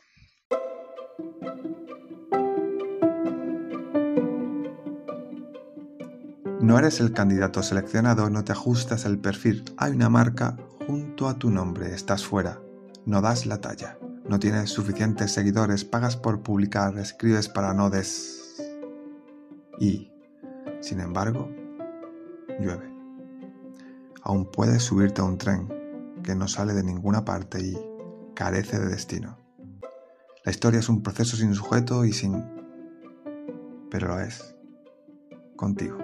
[6.60, 9.64] No eres el candidato seleccionado, no te ajustas el perfil.
[9.76, 12.60] Hay una marca junto a tu nombre, estás fuera.
[13.04, 13.98] No das la talla.
[14.26, 18.62] No tienes suficientes seguidores, pagas por publicar, escribes para no des...
[19.78, 20.10] Y,
[20.80, 21.50] sin embargo,
[22.58, 22.93] llueve.
[24.24, 25.68] Aún puedes subirte a un tren
[26.22, 27.78] que no sale de ninguna parte y
[28.34, 29.38] carece de destino.
[30.44, 32.42] La historia es un proceso sin sujeto y sin...
[33.90, 34.56] pero lo es.
[35.56, 36.03] Contigo.